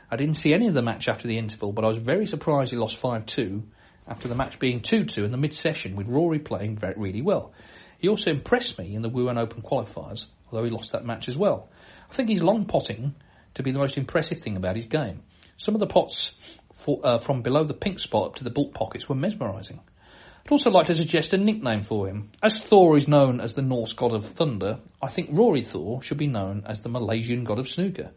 [0.09, 2.71] I didn't see any of the match after the interval, but I was very surprised
[2.71, 3.61] he lost 5-2
[4.07, 7.53] after the match being 2-2 in the mid-session with Rory playing very, really well.
[7.99, 11.37] He also impressed me in the Wuhan Open qualifiers, although he lost that match as
[11.37, 11.69] well.
[12.09, 13.13] I think he's long potting
[13.53, 15.21] to be the most impressive thing about his game.
[15.57, 16.33] Some of the pots
[16.73, 19.79] for, uh, from below the pink spot up to the baulk pockets were mesmerising.
[20.47, 22.31] I'd also like to suggest a nickname for him.
[22.41, 26.17] As Thor is known as the Norse god of thunder, I think Rory Thor should
[26.17, 28.11] be known as the Malaysian god of snooker.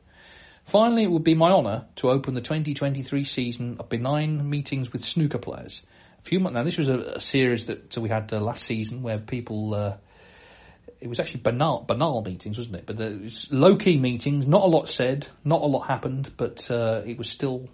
[0.65, 5.05] Finally, it would be my honour to open the 2023 season of benign meetings with
[5.05, 5.83] snooker players.
[6.21, 9.03] A few months now, this was a, a series that we had uh, last season
[9.03, 9.75] where people.
[9.75, 9.97] Uh,
[11.01, 12.87] it was actually banal, banal meetings, wasn't it?
[12.87, 14.47] But it was low key meetings.
[14.47, 17.69] Not a lot said, not a lot happened, but uh, it was still,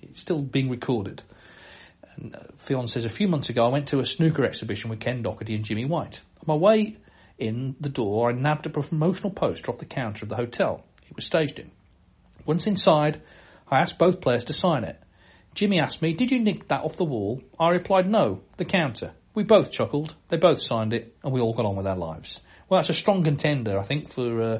[0.00, 1.22] it's still being recorded.
[2.56, 5.54] Fionn says, a few months ago, I went to a snooker exhibition with Ken Doherty
[5.54, 6.20] and Jimmy White.
[6.40, 6.96] On my way
[7.38, 11.16] in the door, I nabbed a promotional poster off the counter of the hotel it
[11.16, 11.70] was staged in.
[12.46, 13.20] Once inside,
[13.70, 14.98] I asked both players to sign it.
[15.54, 17.42] Jimmy asked me, Did you nick that off the wall?
[17.60, 19.12] I replied, No, the counter.
[19.34, 22.40] We both chuckled, they both signed it, and we all got on with our lives.
[22.68, 24.58] Well, that's a strong contender, I think, for uh,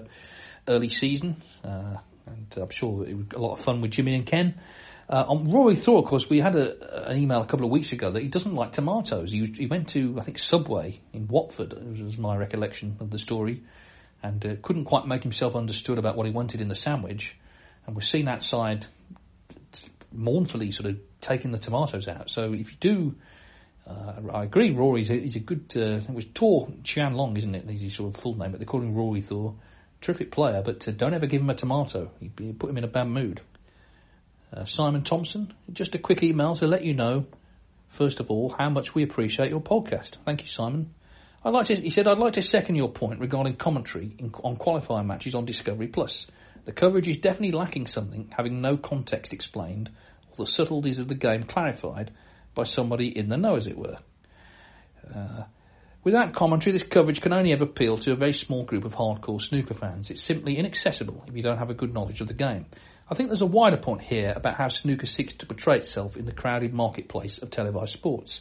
[0.69, 1.43] early season.
[1.65, 1.97] Uh,
[2.27, 4.61] and I'm sure it was a lot of fun with Jimmy and Ken.
[5.09, 7.93] Uh, on Rory Thor, of course, we had a, an email a couple of weeks
[7.93, 9.31] ago that he doesn't like tomatoes.
[9.31, 13.63] He, he went to, I think, Subway in Watford, was my recollection of the story,
[14.23, 17.37] and uh, couldn't quite make himself understood about what he wanted in the sandwich,
[17.87, 18.87] and was seen outside
[20.13, 22.31] mournfully sort of taking the tomatoes out.
[22.31, 23.15] So if you do,
[23.87, 27.55] uh, I agree, Rory's a, he's a good, uh, it was Thor Chuan Leong, isn't
[27.55, 27.69] it?
[27.69, 29.55] He's his sort of full name, but they call him Rory Thor.
[30.01, 32.11] Terrific player, but uh, don't ever give him a tomato.
[32.21, 33.41] You put him in a bad mood.
[34.55, 37.27] Uh, Simon Thompson, just a quick email to let you know,
[37.89, 40.17] first of all, how much we appreciate your podcast.
[40.27, 40.95] Thank you, Simon.
[41.45, 44.57] I'd like to, he said, I'd like to second your point regarding commentary in, on
[44.57, 46.27] qualifying matches on Discovery Plus.
[46.67, 49.91] The coverage is definitely lacking something, having no context explained
[50.31, 52.13] or the subtleties of the game clarified
[52.55, 53.99] by somebody in the know, as it were.
[55.13, 55.45] Uh,
[56.05, 59.41] without commentary, this coverage can only ever appeal to a very small group of hardcore
[59.41, 60.11] snooker fans.
[60.11, 62.67] It's simply inaccessible if you don't have a good knowledge of the game.
[63.13, 66.25] I think there's a wider point here about how snooker seeks to portray itself in
[66.25, 68.41] the crowded marketplace of televised sports.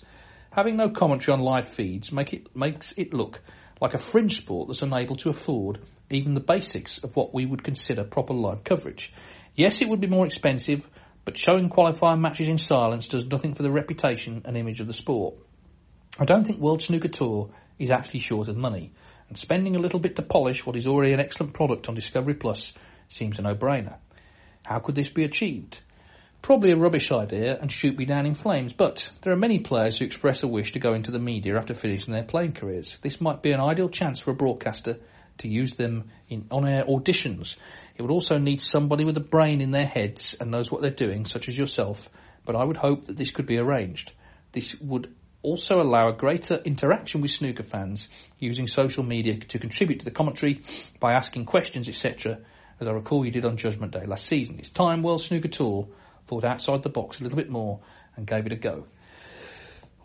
[0.49, 3.41] Having no commentary on live feeds make it, makes it look
[3.81, 7.65] like a fringe sport that's unable to afford even the basics of what we would
[7.65, 9.13] consider proper live coverage.
[9.55, 10.87] Yes, it would be more expensive,
[11.25, 14.93] but showing qualifying matches in silence does nothing for the reputation and image of the
[14.93, 15.35] sport.
[16.17, 18.93] I don't think World Snooker Tour is actually short of money,
[19.27, 22.35] and spending a little bit to polish what is already an excellent product on Discovery
[22.35, 22.71] Plus
[23.09, 23.97] seems a no-brainer.
[24.63, 25.79] How could this be achieved?
[26.41, 29.99] Probably a rubbish idea and shoot me down in flames, but there are many players
[29.99, 32.97] who express a wish to go into the media after finishing their playing careers.
[33.01, 34.97] This might be an ideal chance for a broadcaster
[35.39, 37.55] to use them in on-air auditions.
[37.95, 40.89] It would also need somebody with a brain in their heads and knows what they're
[40.89, 42.09] doing, such as yourself,
[42.45, 44.11] but I would hope that this could be arranged.
[44.51, 48.07] This would also allow a greater interaction with snooker fans
[48.39, 50.61] using social media to contribute to the commentary
[50.99, 52.39] by asking questions, etc.,
[52.81, 54.57] as I recall you did on Judgment Day last season.
[54.59, 55.87] It's time World Snooker Tour
[56.27, 57.79] thought outside the box a little bit more
[58.17, 58.85] and gave it a go.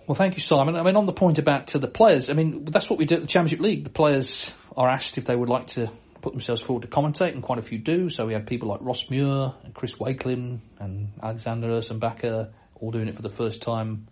[0.07, 0.77] Well, thank you, Simon.
[0.77, 3.17] I mean, on the point about to the players, I mean, that's what we do
[3.17, 3.85] at the Championship League.
[3.85, 7.43] The players are asked if they would like to put themselves forward to commentate, and
[7.43, 8.09] quite a few do.
[8.09, 13.09] So we had people like Ross Muir and Chris Wakelin and Alexander Ursenbacher all doing
[13.09, 14.07] it for the first time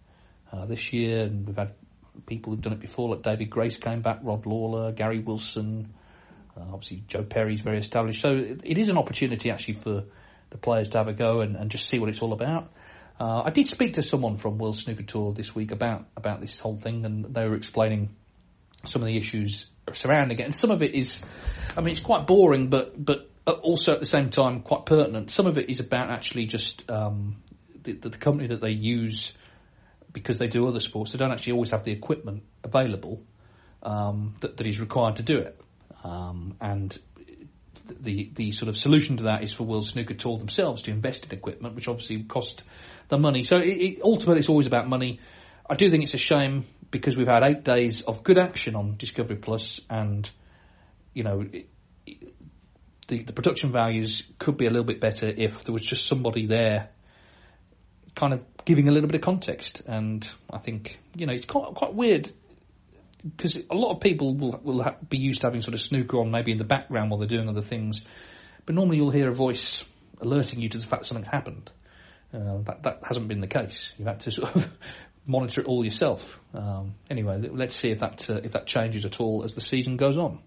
[0.53, 1.75] uh, this year, and we've had
[2.27, 5.93] people who've done it before, like David Grace came back, Rod Lawler, Gary Wilson,
[6.57, 8.21] uh, obviously, Joe Perry's very established.
[8.21, 10.05] So it, is an opportunity actually for
[10.51, 12.73] the players to have a go and, and just see what it's all about.
[13.19, 16.59] Uh, I did speak to someone from World Snooker Tour this week about, about this
[16.59, 18.11] whole thing, and they were explaining
[18.85, 20.45] some of the issues surrounding it.
[20.45, 21.21] And some of it is,
[21.77, 25.31] I mean, it's quite boring, but but also at the same time quite pertinent.
[25.31, 27.37] Some of it is about actually just um,
[27.83, 29.33] the, the company that they use
[30.13, 31.13] because they do other sports.
[31.13, 33.23] They don't actually always have the equipment available
[33.83, 35.61] um, that, that is required to do it.
[36.05, 36.97] Um, and
[38.01, 41.25] the the sort of solution to that is for World Snooker Tour themselves to invest
[41.25, 42.63] in equipment, which obviously cost
[43.09, 43.43] the money.
[43.43, 45.21] So it, it, ultimately, it's always about money.
[45.69, 48.97] I do think it's a shame because we've had eight days of good action on
[48.97, 50.29] Discovery Plus, and
[51.13, 51.45] you know.
[51.53, 51.69] It,
[53.07, 56.47] the, the production values could be a little bit better if there was just somebody
[56.47, 56.89] there
[58.15, 59.83] kind of giving a little bit of context.
[59.87, 62.31] And I think, you know, it's quite, quite weird
[63.25, 66.19] because a lot of people will will ha- be used to having sort of snooker
[66.19, 68.01] on maybe in the background while they're doing other things,
[68.67, 69.85] but normally you'll hear a voice
[70.21, 71.71] alerting you to the fact something's happened.
[72.33, 73.93] Uh, that that hasn't been the case.
[73.97, 74.69] You've had to sort of
[75.27, 76.39] monitor it all yourself.
[76.53, 79.97] Um, anyway, let's see if that uh, if that changes at all as the season
[79.97, 80.41] goes on.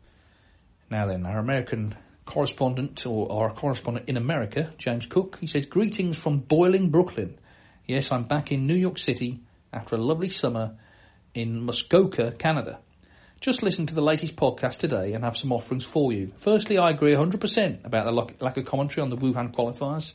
[0.91, 6.17] Now then, our American correspondent or our correspondent in America, James Cook, he says greetings
[6.17, 7.39] from boiling Brooklyn.
[7.88, 9.39] Yes, I'm back in New York City
[9.73, 10.78] after a lovely summer
[11.38, 12.79] in Muskoka, Canada.
[13.39, 16.31] Just listen to the latest podcast today and have some offerings for you.
[16.38, 20.13] Firstly, I agree 100% about the lack of commentary on the Wuhan qualifiers.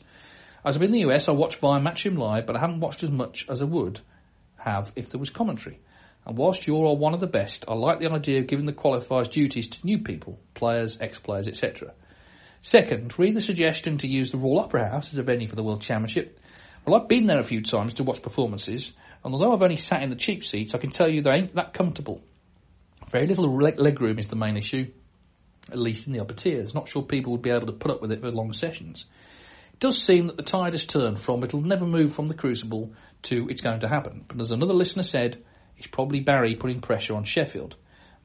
[0.65, 3.09] As I'm in the US, I watch via Matchroom Live, but I haven't watched as
[3.09, 4.01] much as I would
[4.57, 5.79] have if there was commentary.
[6.25, 8.73] And whilst you are one of the best, I like the idea of giving the
[8.73, 11.93] qualifiers duties to new people, players, ex-players, etc.
[12.61, 15.63] Second, read the suggestion to use the Royal Opera House as a venue for the
[15.63, 16.37] World Championship.
[16.85, 18.91] Well, I've been there a few times to watch performances,
[19.23, 21.55] and although I've only sat in the cheap seats, I can tell you they ain't
[21.55, 22.21] that comfortable.
[23.09, 24.91] Very little leg room is the main issue,
[25.71, 26.73] at least in the upper tiers.
[26.73, 29.05] Not sure people would be able to put up with it for long sessions.
[29.73, 32.93] It does seem that the tide has turned from it'll never move from the crucible
[33.23, 34.25] to it's going to happen.
[34.27, 35.43] But as another listener said,
[35.77, 37.75] it's probably Barry putting pressure on Sheffield.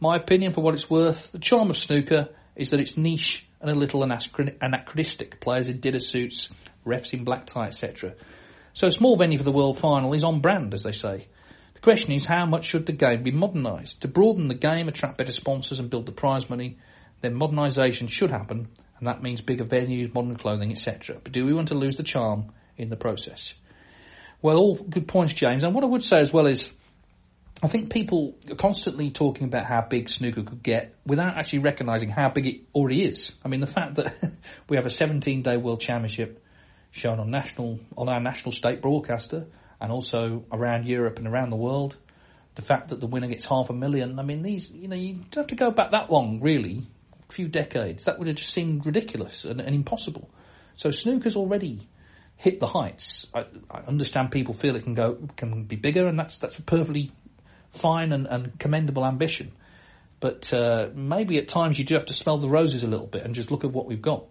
[0.01, 3.70] My opinion, for what it's worth, the charm of snooker is that it's niche and
[3.70, 5.40] a little anachronistic.
[5.40, 6.49] Players in dinner suits,
[6.86, 8.14] refs in black tie, etc.
[8.79, 11.26] So a small venue for the World Final is on brand, as they say.
[11.74, 14.03] The question is, how much should the game be modernised?
[14.03, 16.79] To broaden the game, attract better sponsors and build the prize money,
[17.20, 21.16] then modernisation should happen, and that means bigger venues, modern clothing, etc.
[21.20, 23.53] But do we want to lose the charm in the process?
[24.43, 25.64] Well, all good points, James.
[25.64, 26.70] And what I would say as well is,
[27.61, 32.11] I think people are constantly talking about how big snooker could get without actually recognising
[32.11, 33.33] how big it already is.
[33.45, 34.14] I mean, the fact that
[34.68, 36.45] we have a 17 day World Championship
[36.91, 39.47] shown on national on our national state broadcaster
[39.80, 41.97] and also around Europe and around the world.
[42.55, 45.14] The fact that the winner gets half a million, I mean, these, you know, you
[45.30, 46.89] don't have to go back that long, really,
[47.28, 48.05] a few decades.
[48.05, 50.28] That would have just seemed ridiculous and, and impossible.
[50.74, 51.86] So snooker's already
[52.36, 53.26] hit the heights.
[53.32, 56.62] I, I, understand people feel it can go, can be bigger, and that's that's a
[56.62, 57.12] perfectly
[57.70, 59.53] fine and, and commendable ambition.
[60.20, 63.24] But uh, maybe at times you do have to smell the roses a little bit
[63.24, 64.24] and just look at what we've got.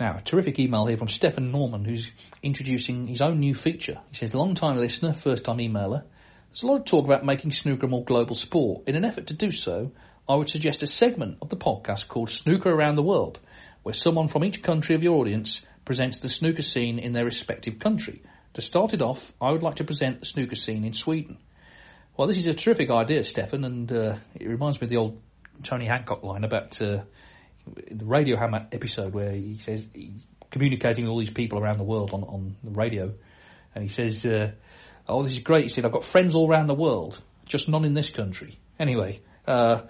[0.00, 2.10] Now, a terrific email here from Stephen Norman, who's
[2.42, 4.00] introducing his own new feature.
[4.10, 6.02] He says, long time listener, first time emailer.
[6.48, 8.88] There's a lot of talk about making snooker a more global sport.
[8.88, 9.92] In an effort to do so,
[10.28, 13.38] I would suggest a segment of the podcast called Snooker Around the World,
[13.82, 17.78] where someone from each country of your audience presents the snooker scene in their respective
[17.78, 18.22] country.
[18.54, 21.38] To start it off, I would like to present the snooker scene in Sweden.
[22.16, 25.20] Well, this is a terrific idea, Stefan, and uh, it reminds me of the old
[25.62, 27.02] Tony Hancock line about uh,
[27.66, 31.84] the Radio Hammer episode where he says he's communicating with all these people around the
[31.84, 33.12] world on, on the radio,
[33.74, 34.52] and he says, uh,
[35.08, 37.84] "Oh, this is great." He said, "I've got friends all around the world, just none
[37.84, 39.82] in this country." Anyway, uh,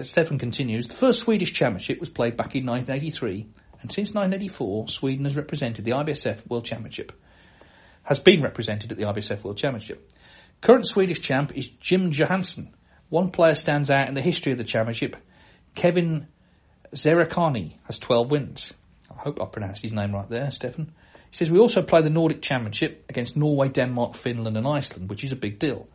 [0.00, 0.86] Stefan continues.
[0.86, 3.46] The first Swedish Championship was played back in 1983,
[3.80, 7.12] and since 1984, Sweden has represented the IBSF World Championship.
[8.02, 10.10] Has been represented at the IBSF World Championship.
[10.60, 12.74] Current Swedish champ is Jim Johansson.
[13.08, 15.16] One player stands out in the history of the championship.
[15.74, 16.26] Kevin
[16.94, 18.72] Zerakani has 12 wins.
[19.10, 20.92] I hope I pronounced his name right there, Stefan.
[21.30, 25.24] He says, we also play the Nordic Championship against Norway, Denmark, Finland and Iceland, which
[25.24, 25.88] is a big deal.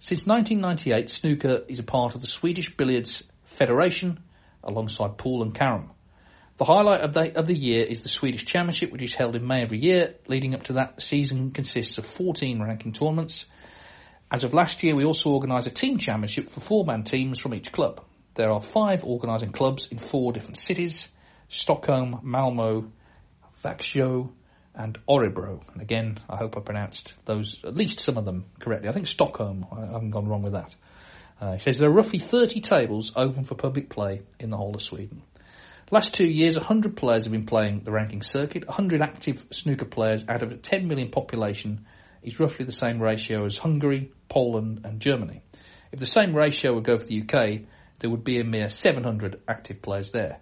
[0.00, 4.20] Since 1998, snooker is a part of the Swedish Billiards Federation
[4.64, 5.90] alongside pool and carom.
[6.56, 9.46] The highlight of the, of the year is the Swedish Championship, which is held in
[9.46, 10.16] May every year.
[10.26, 13.46] Leading up to that, the season consists of 14 ranking tournaments.
[14.30, 17.72] As of last year, we also organise a team championship for four-man teams from each
[17.72, 18.02] club.
[18.40, 21.10] There are five organising clubs in four different cities
[21.50, 22.90] Stockholm, Malmo,
[23.62, 24.30] Växjö,
[24.74, 25.60] and Örebro.
[25.74, 28.88] And again, I hope I pronounced those, at least some of them correctly.
[28.88, 30.74] I think Stockholm, I haven't gone wrong with that.
[31.38, 34.74] Uh, he says there are roughly 30 tables open for public play in the whole
[34.74, 35.20] of Sweden.
[35.90, 38.66] Last two years, 100 players have been playing the ranking circuit.
[38.66, 41.84] 100 active snooker players out of a 10 million population
[42.22, 45.42] is roughly the same ratio as Hungary, Poland, and Germany.
[45.92, 47.66] If the same ratio would go for the UK,
[48.00, 50.40] there would be a mere 700 active players there.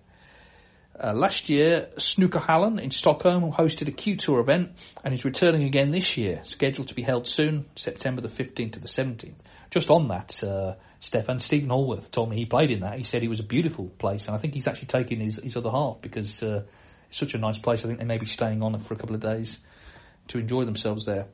[1.00, 4.70] Uh, last year, Snooker Hallen in Stockholm hosted a Q Tour event
[5.04, 8.80] and is returning again this year, scheduled to be held soon, September the 15th to
[8.80, 9.36] the 17th.
[9.70, 12.98] Just on that, uh, Stefan, Steven Hallworth told me he played in that.
[12.98, 15.56] He said it was a beautiful place, and I think he's actually taking his, his
[15.56, 16.62] other half because uh,
[17.08, 17.84] it's such a nice place.
[17.84, 19.56] I think they may be staying on for a couple of days
[20.28, 21.26] to enjoy themselves there.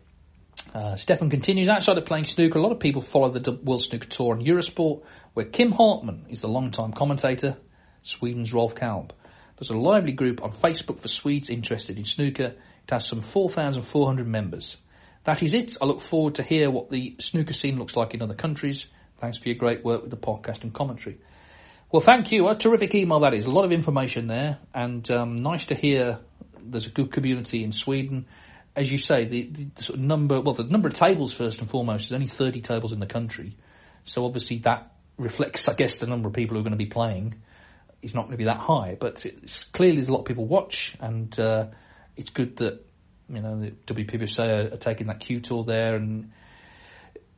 [0.75, 4.09] Uh, Stefan continues, outside of playing snooker, a lot of people follow the World Snooker
[4.09, 5.03] Tour on Eurosport,
[5.35, 7.57] where Kim Hartman is the long-time commentator,
[8.03, 9.13] Sweden's Rolf Kalb.
[9.57, 12.55] There's a lively group on Facebook for Swedes interested in snooker.
[12.55, 14.77] It has some 4,400 members.
[15.25, 15.77] That is it.
[15.81, 18.87] I look forward to hear what the snooker scene looks like in other countries.
[19.19, 21.19] Thanks for your great work with the podcast and commentary.
[21.91, 22.49] Well, thank you.
[22.49, 23.47] A terrific email that is.
[23.47, 26.19] A lot of information there, and um, nice to hear
[26.61, 28.27] there's a good community in Sweden.
[28.77, 31.71] As you say, the, the sort of number, well, the number of tables first and
[31.71, 33.57] foremost is only 30 tables in the country.
[34.05, 36.87] So obviously that reflects, I guess, the number of people who are going to be
[36.87, 37.37] playing
[38.03, 38.97] is not going to be that high.
[38.99, 41.67] But it's clearly there's a lot of people watch, and uh,
[42.17, 42.85] it's good that
[43.29, 46.33] you know the WPBSA are, are taking that Q tour there, and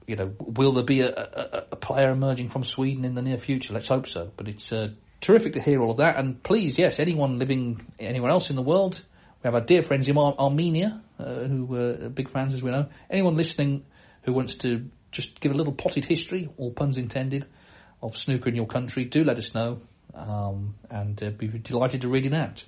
[0.07, 3.39] you know, will there be a, a, a, player emerging from Sweden in the near
[3.39, 3.75] future?
[3.75, 4.31] Let's hope so.
[4.37, 4.89] But it's uh,
[5.21, 8.63] terrific to hear all of that, and please, yes, anyone living anywhere else in the
[8.63, 9.01] world.
[9.43, 12.71] We have our dear friends in Ar- Armenia, uh, who were big fans, as we
[12.71, 12.87] know.
[13.11, 13.85] Anyone listening
[14.23, 17.47] who wants to just give a little potted history, all puns intended,
[18.03, 19.81] of snooker in your country, do let us know
[20.15, 22.65] um, and uh, be delighted to read it out.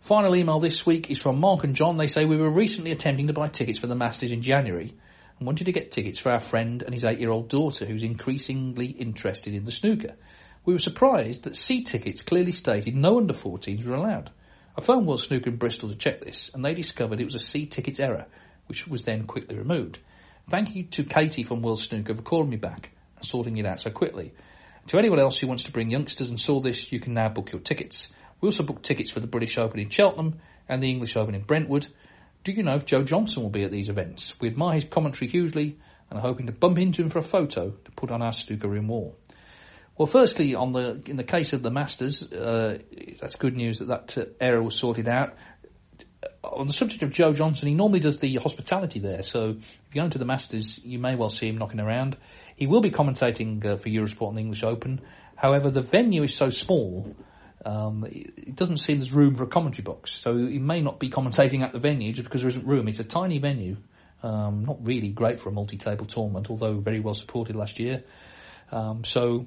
[0.00, 1.98] Final email this week is from Mark and John.
[1.98, 4.94] They say we were recently attempting to buy tickets for the Masters in January
[5.38, 9.54] and wanted to get tickets for our friend and his eight-year-old daughter who's increasingly interested
[9.54, 10.14] in the snooker.
[10.64, 14.30] We were surprised that See Tickets clearly stated no under 14s were allowed.
[14.78, 17.40] I phoned World Snooker in Bristol to check this and they discovered it was a
[17.40, 18.26] See Tickets error,
[18.66, 19.98] which was then quickly removed.
[20.48, 23.80] Thank you to Katie from World Snooker for calling me back and sorting it out
[23.80, 24.32] so quickly.
[24.86, 27.50] To anyone else who wants to bring youngsters and saw this, you can now book
[27.50, 28.06] your tickets.
[28.40, 31.42] We also booked tickets for the British Open in Cheltenham and the English Open in
[31.42, 31.88] Brentwood.
[32.44, 34.32] Do you know if Joe Johnson will be at these events?
[34.40, 35.76] We admire his commentary hugely
[36.08, 38.68] and are hoping to bump into him for a photo to put on our snooker
[38.68, 39.16] room wall.
[39.98, 42.78] Well, firstly, on the in the case of the Masters, uh,
[43.20, 45.34] that's good news that that uh, error was sorted out.
[46.44, 50.00] On the subject of Joe Johnson, he normally does the hospitality there, so if you
[50.00, 52.16] go into the Masters, you may well see him knocking around.
[52.54, 55.00] He will be commentating uh, for Eurosport and the English Open.
[55.34, 57.14] However, the venue is so small,
[57.66, 60.12] um, it doesn't seem there's room for a commentary box.
[60.12, 62.86] So he may not be commentating at the venue just because there isn't room.
[62.86, 63.76] It's a tiny venue,
[64.22, 68.04] um, not really great for a multi-table tournament, although very well supported last year.
[68.70, 69.46] Um, so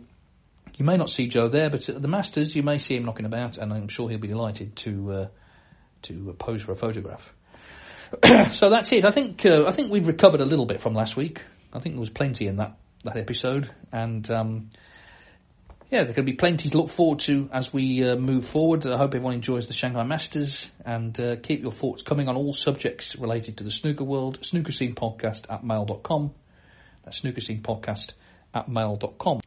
[0.78, 3.26] you may not see Joe there, but at the Masters you may see him knocking
[3.26, 5.28] about, and I'm sure he'll be delighted to uh,
[6.04, 7.32] to pose for a photograph.
[8.52, 9.06] so that's it.
[9.06, 11.42] I think uh, I think we've recovered a little bit from last week.
[11.74, 14.70] I think there was plenty in that that episode, and um,
[15.90, 18.86] yeah, there can be plenty to look forward to as we uh, move forward.
[18.86, 22.54] I hope everyone enjoys the Shanghai Masters, and uh, keep your thoughts coming on all
[22.54, 24.40] subjects related to the snooker world.
[24.42, 26.34] Snooker Scene Podcast at mail.com.
[27.04, 28.12] That's snooker scene podcast
[28.54, 29.42] at mail.com.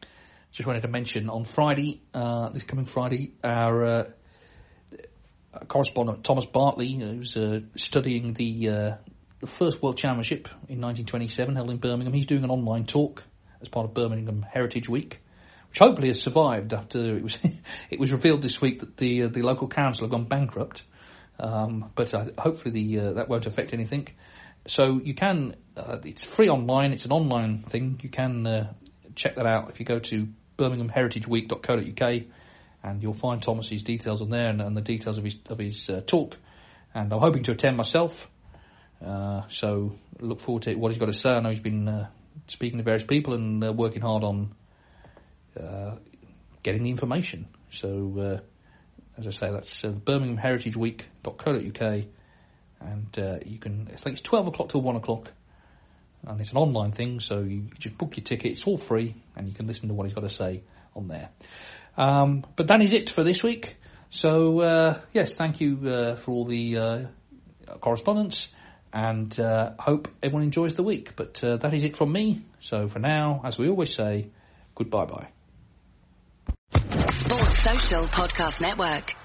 [0.55, 4.03] Just wanted to mention on Friday, uh, this coming Friday, our uh,
[5.67, 8.95] correspondent Thomas Bartley, who's uh, studying the uh,
[9.41, 12.13] the first World Championship in 1927 held in Birmingham.
[12.13, 13.21] He's doing an online talk
[13.61, 15.19] as part of Birmingham Heritage Week,
[15.71, 17.37] which hopefully has survived after it was
[17.89, 20.83] it was revealed this week that the uh, the local council have gone bankrupt.
[21.37, 24.07] Um, but uh, hopefully the uh, that won't affect anything.
[24.67, 26.93] So you can uh, it's free online.
[26.93, 27.99] It's an online thing.
[28.01, 28.73] You can uh,
[29.15, 32.23] check that out if you go to birminghamheritageweek.co.uk
[32.83, 35.89] and you'll find Thomas's details on there and, and the details of his of his
[35.89, 36.37] uh, talk.
[36.93, 38.29] And I'm hoping to attend myself.
[39.01, 41.29] so look forward to what he's got to say.
[41.29, 42.07] I know he's been
[42.47, 44.53] speaking to various people and uh, working hard on
[45.59, 45.95] uh,
[46.63, 47.47] getting the information.
[47.71, 48.39] So, uh,
[49.17, 52.05] as I say, that's uh, BirminghamHeritageWeek.co.uk,
[52.81, 53.89] and uh, you can.
[53.91, 55.31] I think it's twelve o'clock till one o'clock,
[56.27, 57.19] and it's an online thing.
[57.19, 58.51] So you just book your ticket.
[58.51, 60.63] It's all free, and you can listen to what he's got to say
[60.95, 61.29] on there.
[61.97, 63.75] Um, but that is it for this week.
[64.09, 68.49] So uh, yes, thank you uh, for all the uh, correspondence
[68.93, 71.15] and uh, hope everyone enjoys the week.
[71.15, 72.45] But uh, that is it from me.
[72.61, 74.29] So for now, as we always say,
[74.73, 75.27] goodbye bye.
[76.71, 79.24] Sports Social Podcast Network.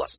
[0.00, 0.18] plus.